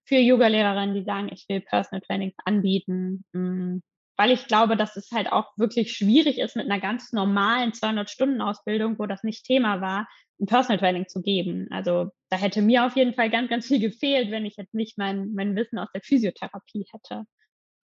für 0.04 0.16
Yoga-Lehrerinnen, 0.16 0.94
die 0.94 1.04
sagen, 1.04 1.28
ich 1.32 1.46
will 1.48 1.60
Personal 1.60 2.00
Trainings 2.00 2.34
anbieten, 2.44 3.24
mm, 3.32 3.78
weil 4.18 4.32
ich 4.32 4.48
glaube, 4.48 4.76
dass 4.76 4.96
es 4.96 5.12
halt 5.12 5.30
auch 5.32 5.56
wirklich 5.56 5.92
schwierig 5.92 6.38
ist, 6.38 6.56
mit 6.56 6.66
einer 6.66 6.80
ganz 6.80 7.12
normalen 7.12 7.70
200-Stunden-Ausbildung, 7.70 8.98
wo 8.98 9.06
das 9.06 9.22
nicht 9.22 9.44
Thema 9.44 9.80
war, 9.80 10.08
ein 10.40 10.46
Personal 10.46 10.78
Training 10.78 11.06
zu 11.06 11.22
geben. 11.22 11.68
Also 11.70 12.10
da 12.28 12.36
hätte 12.36 12.60
mir 12.60 12.84
auf 12.84 12.96
jeden 12.96 13.14
Fall 13.14 13.30
ganz, 13.30 13.48
ganz 13.48 13.68
viel 13.68 13.78
gefehlt, 13.78 14.32
wenn 14.32 14.44
ich 14.44 14.56
jetzt 14.56 14.74
nicht 14.74 14.98
mein, 14.98 15.32
mein 15.34 15.54
Wissen 15.54 15.78
aus 15.78 15.88
der 15.94 16.02
Physiotherapie 16.02 16.84
hätte. 16.90 17.24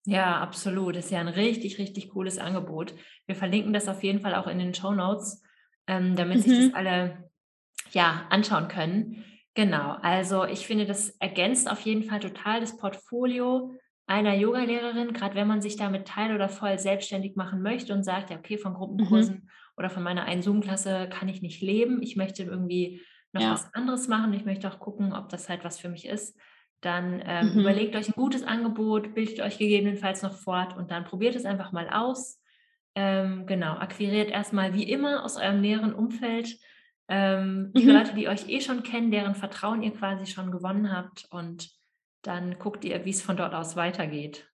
Ja, 0.07 0.41
absolut. 0.41 0.95
Das 0.95 1.07
ist 1.07 1.11
ja 1.11 1.19
ein 1.19 1.29
richtig, 1.29 1.79
richtig 1.79 2.11
cooles 2.11 2.39
Angebot. 2.39 2.95
Wir 3.27 3.35
verlinken 3.35 3.73
das 3.73 3.89
auf 3.89 4.03
jeden 4.05 4.21
Fall 4.21 4.37
auch 4.37 4.47
in 4.47 4.59
den 4.59 4.73
Show 4.73 4.93
Notes, 4.93 5.43
ähm, 5.89 6.15
damit 6.15 6.39
mhm. 6.39 6.43
sich 6.43 6.59
das 6.59 6.69
mhm. 6.69 6.75
alle 6.75 7.31
ja, 7.91 8.27
anschauen 8.31 8.69
können. 8.69 9.25
Genau, 9.55 9.97
also 10.01 10.45
ich 10.45 10.65
finde, 10.65 10.87
das 10.87 11.11
ergänzt 11.19 11.69
auf 11.69 11.81
jeden 11.81 12.05
Fall 12.05 12.21
total 12.21 12.61
das 12.61 12.77
Portfolio 12.77 13.75
einer 14.11 14.35
Yogalehrerin, 14.35 15.13
gerade 15.13 15.37
wenn 15.37 15.47
man 15.47 15.63
sich 15.63 15.77
damit 15.77 16.09
teil 16.09 16.35
oder 16.35 16.49
voll 16.49 16.79
selbstständig 16.79 17.37
machen 17.37 17.63
möchte 17.63 17.95
und 17.95 18.03
sagt, 18.03 18.31
ja, 18.31 18.37
okay, 18.37 18.59
von 18.59 18.73
mhm. 18.73 18.77
Gruppenkursen 18.77 19.35
mhm. 19.37 19.49
oder 19.77 19.89
von 19.89 20.03
meiner 20.03 20.25
einen 20.25 20.43
Zoom-Klasse 20.43 21.09
kann 21.09 21.29
ich 21.29 21.43
nicht 21.43 21.63
leben. 21.63 22.03
Ich 22.03 22.17
möchte 22.17 22.43
irgendwie 22.43 23.03
noch 23.33 23.43
ja. 23.43 23.53
was 23.53 23.73
anderes 23.73 24.09
machen. 24.09 24.33
Ich 24.33 24.45
möchte 24.45 24.69
auch 24.69 24.81
gucken, 24.81 25.13
ob 25.13 25.29
das 25.29 25.49
halt 25.49 25.65
was 25.65 25.79
für 25.79 25.89
mich 25.89 26.07
ist. 26.07 26.37
Dann 26.81 27.23
ähm, 27.25 27.53
mhm. 27.53 27.61
überlegt 27.61 27.95
euch 27.95 28.09
ein 28.09 28.15
gutes 28.17 28.43
Angebot, 28.43 29.15
bildet 29.15 29.41
euch 29.41 29.59
gegebenenfalls 29.59 30.23
noch 30.23 30.35
fort 30.35 30.77
und 30.77 30.91
dann 30.91 31.05
probiert 31.05 31.37
es 31.37 31.45
einfach 31.45 31.71
mal 31.71 31.89
aus. 31.89 32.43
Ähm, 32.97 33.47
genau, 33.47 33.75
akquiriert 33.75 34.31
erstmal 34.31 34.75
wie 34.75 34.91
immer 34.91 35.25
aus 35.25 35.37
eurem 35.37 35.61
näheren 35.61 35.95
Umfeld 35.95 36.59
ähm, 37.07 37.73
die 37.77 37.87
mhm. 37.87 37.91
Leute, 37.91 38.15
die 38.15 38.29
euch 38.29 38.49
eh 38.49 38.61
schon 38.61 38.83
kennen, 38.83 39.11
deren 39.11 39.35
Vertrauen 39.35 39.83
ihr 39.83 39.93
quasi 39.93 40.27
schon 40.27 40.51
gewonnen 40.51 40.97
habt 40.97 41.27
und 41.31 41.71
dann 42.23 42.59
guckt 42.59 42.85
ihr, 42.85 43.05
wie 43.05 43.11
es 43.11 43.23
von 43.23 43.37
dort 43.37 43.55
aus 43.55 43.77
weitergeht. 43.77 44.51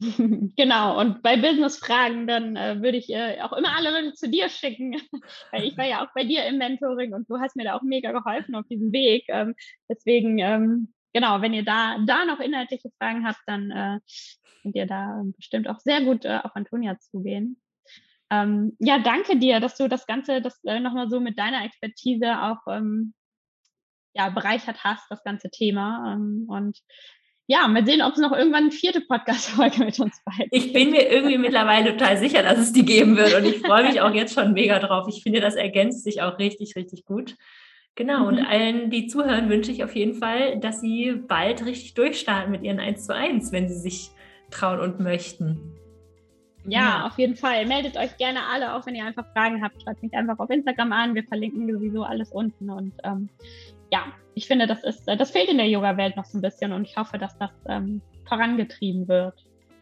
Genau, 0.56 0.98
und 0.98 1.22
bei 1.22 1.36
Business-Fragen, 1.36 2.26
dann 2.26 2.56
äh, 2.56 2.80
würde 2.82 2.96
ich 2.96 3.10
äh, 3.10 3.40
auch 3.42 3.52
immer 3.52 3.76
alle 3.76 4.14
zu 4.14 4.30
dir 4.30 4.48
schicken, 4.48 4.96
weil 5.52 5.64
ich 5.64 5.76
war 5.76 5.86
ja 5.86 6.04
auch 6.04 6.08
bei 6.14 6.24
dir 6.24 6.46
im 6.46 6.58
Mentoring 6.58 7.12
und 7.12 7.28
du 7.28 7.38
hast 7.38 7.56
mir 7.56 7.64
da 7.64 7.76
auch 7.76 7.82
mega 7.82 8.12
geholfen 8.12 8.54
auf 8.54 8.66
diesem 8.66 8.92
Weg. 8.92 9.24
Ähm, 9.28 9.54
deswegen, 9.88 10.38
ähm, 10.38 10.94
genau, 11.12 11.42
wenn 11.42 11.52
ihr 11.52 11.64
da, 11.64 11.98
da 12.06 12.24
noch 12.24 12.40
inhaltliche 12.40 12.90
Fragen 12.98 13.26
habt, 13.26 13.40
dann 13.46 13.70
äh, 13.70 14.00
könnt 14.62 14.76
ihr 14.76 14.86
da 14.86 15.22
bestimmt 15.36 15.68
auch 15.68 15.80
sehr 15.80 16.02
gut 16.02 16.24
äh, 16.24 16.40
auf 16.42 16.56
Antonia 16.56 16.98
zugehen. 16.98 17.60
Ähm, 18.30 18.76
ja, 18.78 19.00
danke 19.00 19.38
dir, 19.38 19.60
dass 19.60 19.76
du 19.76 19.88
das 19.88 20.06
Ganze 20.06 20.40
das 20.40 20.62
äh, 20.64 20.80
nochmal 20.80 21.10
so 21.10 21.20
mit 21.20 21.38
deiner 21.38 21.64
Expertise 21.64 22.40
auch 22.40 22.58
ähm, 22.68 23.12
ja, 24.14 24.30
bereichert 24.30 24.84
hast, 24.84 25.04
das 25.10 25.22
ganze 25.22 25.50
Thema. 25.50 26.14
Ähm, 26.14 26.46
und 26.48 26.78
ja, 27.46 27.66
mal 27.66 27.84
sehen, 27.84 28.02
ob 28.02 28.12
es 28.12 28.20
noch 28.20 28.32
irgendwann 28.32 28.64
eine 28.64 28.70
vierte 28.70 29.00
Podcast-Folge 29.00 29.84
mit 29.84 29.98
uns 29.98 30.22
beiden 30.24 30.48
Ich 30.52 30.72
bin 30.72 30.90
mir 30.90 31.10
irgendwie 31.10 31.38
mittlerweile 31.38 31.96
total 31.96 32.16
sicher, 32.16 32.42
dass 32.42 32.58
es 32.58 32.72
die 32.72 32.84
geben 32.84 33.16
wird 33.16 33.34
und 33.34 33.44
ich 33.44 33.58
freue 33.58 33.88
mich 33.88 34.00
auch 34.00 34.14
jetzt 34.14 34.34
schon 34.34 34.52
mega 34.52 34.78
drauf. 34.78 35.08
Ich 35.08 35.22
finde, 35.22 35.40
das 35.40 35.56
ergänzt 35.56 36.04
sich 36.04 36.22
auch 36.22 36.38
richtig, 36.38 36.76
richtig 36.76 37.04
gut. 37.04 37.36
Genau, 37.96 38.20
mhm. 38.20 38.26
und 38.26 38.38
allen, 38.38 38.90
die 38.90 39.08
zuhören, 39.08 39.48
wünsche 39.48 39.72
ich 39.72 39.82
auf 39.82 39.96
jeden 39.96 40.14
Fall, 40.14 40.60
dass 40.60 40.80
sie 40.80 41.12
bald 41.26 41.64
richtig 41.66 41.94
durchstarten 41.94 42.52
mit 42.52 42.62
ihren 42.62 42.78
1 42.78 43.04
zu 43.04 43.14
1, 43.14 43.50
wenn 43.52 43.68
sie 43.68 43.78
sich 43.78 44.10
trauen 44.50 44.80
und 44.80 45.00
möchten. 45.00 45.74
Ja, 46.66 46.80
ja, 46.80 47.06
auf 47.06 47.18
jeden 47.18 47.36
Fall. 47.36 47.66
Meldet 47.66 47.96
euch 47.96 48.16
gerne 48.16 48.40
alle, 48.52 48.74
auch 48.74 48.86
wenn 48.86 48.94
ihr 48.94 49.04
einfach 49.04 49.26
Fragen 49.32 49.62
habt. 49.62 49.82
Schreibt 49.82 50.02
mich 50.02 50.14
einfach 50.14 50.38
auf 50.38 50.50
Instagram 50.50 50.92
an. 50.92 51.14
Wir 51.14 51.24
verlinken 51.24 51.70
sowieso 51.72 52.04
alles 52.04 52.30
unten. 52.32 52.70
Und 52.70 52.92
ähm, 53.02 53.28
ja, 53.90 54.04
ich 54.34 54.46
finde, 54.46 54.66
das 54.66 54.82
ist, 54.84 55.06
äh, 55.08 55.16
das 55.16 55.30
fehlt 55.30 55.48
in 55.48 55.58
der 55.58 55.68
Yoga-Welt 55.68 56.16
noch 56.16 56.24
so 56.24 56.38
ein 56.38 56.42
bisschen 56.42 56.72
und 56.72 56.86
ich 56.86 56.96
hoffe, 56.96 57.18
dass 57.18 57.36
das 57.38 57.50
ähm, 57.68 58.00
vorangetrieben 58.28 59.08
wird. 59.08 59.34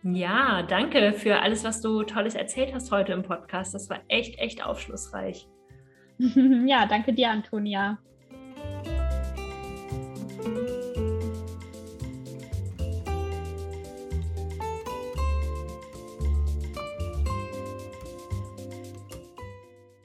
Ja, 0.02 0.62
danke 0.62 1.12
für 1.12 1.40
alles, 1.40 1.64
was 1.64 1.80
du 1.80 2.02
Tolles 2.04 2.34
erzählt 2.34 2.72
hast 2.72 2.90
heute 2.90 3.12
im 3.12 3.22
Podcast. 3.22 3.74
Das 3.74 3.90
war 3.90 4.00
echt, 4.08 4.38
echt 4.38 4.64
aufschlussreich. 4.64 5.46
ja, 6.18 6.86
danke 6.86 7.12
dir, 7.12 7.30
Antonia. 7.30 7.98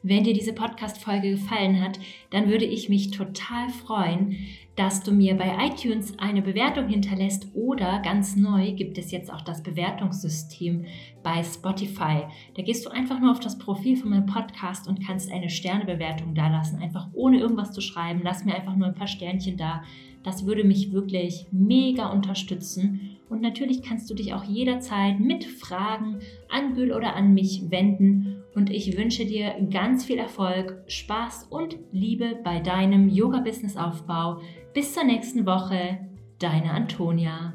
Wenn 0.05 0.25
dir 0.25 0.33
diese 0.33 0.51
Podcast-Folge 0.51 1.31
gefallen 1.31 1.81
hat, 1.81 1.97
dann 2.29 2.49
würde 2.49 2.65
ich 2.65 2.89
mich 2.89 3.11
total 3.11 3.69
freuen, 3.69 4.35
dass 4.75 5.01
du 5.01 5.13
mir 5.13 5.37
bei 5.37 5.55
iTunes 5.65 6.19
eine 6.19 6.41
Bewertung 6.41 6.89
hinterlässt 6.89 7.47
oder 7.53 8.01
ganz 8.01 8.35
neu 8.35 8.73
gibt 8.73 8.97
es 8.97 9.11
jetzt 9.11 9.31
auch 9.31 9.39
das 9.39 9.63
Bewertungssystem 9.63 10.83
bei 11.23 11.41
Spotify. 11.41 12.23
Da 12.55 12.63
gehst 12.63 12.85
du 12.85 12.89
einfach 12.89 13.21
nur 13.21 13.31
auf 13.31 13.39
das 13.39 13.57
Profil 13.57 13.95
von 13.95 14.09
meinem 14.09 14.25
Podcast 14.25 14.89
und 14.89 15.07
kannst 15.07 15.31
eine 15.31 15.49
Sternebewertung 15.49 16.35
da 16.35 16.49
lassen, 16.49 16.81
einfach 16.81 17.07
ohne 17.13 17.39
irgendwas 17.39 17.71
zu 17.71 17.79
schreiben. 17.79 18.19
Lass 18.25 18.43
mir 18.43 18.55
einfach 18.55 18.75
nur 18.75 18.87
ein 18.87 18.95
paar 18.95 19.07
Sternchen 19.07 19.55
da. 19.55 19.83
Das 20.23 20.45
würde 20.45 20.65
mich 20.65 20.91
wirklich 20.91 21.47
mega 21.53 22.11
unterstützen. 22.11 23.17
Und 23.29 23.41
natürlich 23.41 23.81
kannst 23.81 24.09
du 24.09 24.15
dich 24.15 24.33
auch 24.33 24.43
jederzeit 24.43 25.21
mit 25.21 25.45
Fragen 25.45 26.19
an 26.49 26.73
Gül 26.73 26.91
oder 26.91 27.15
an 27.15 27.33
mich 27.33 27.71
wenden 27.71 28.42
und 28.55 28.69
ich 28.69 28.97
wünsche 28.97 29.25
dir 29.25 29.55
ganz 29.71 30.05
viel 30.05 30.17
Erfolg, 30.17 30.83
Spaß 30.87 31.47
und 31.49 31.77
Liebe 31.91 32.39
bei 32.43 32.59
deinem 32.59 33.09
Yoga-Business-Aufbau. 33.09 34.41
Bis 34.73 34.93
zur 34.93 35.03
nächsten 35.03 35.45
Woche, 35.45 35.99
deine 36.39 36.71
Antonia. 36.71 37.53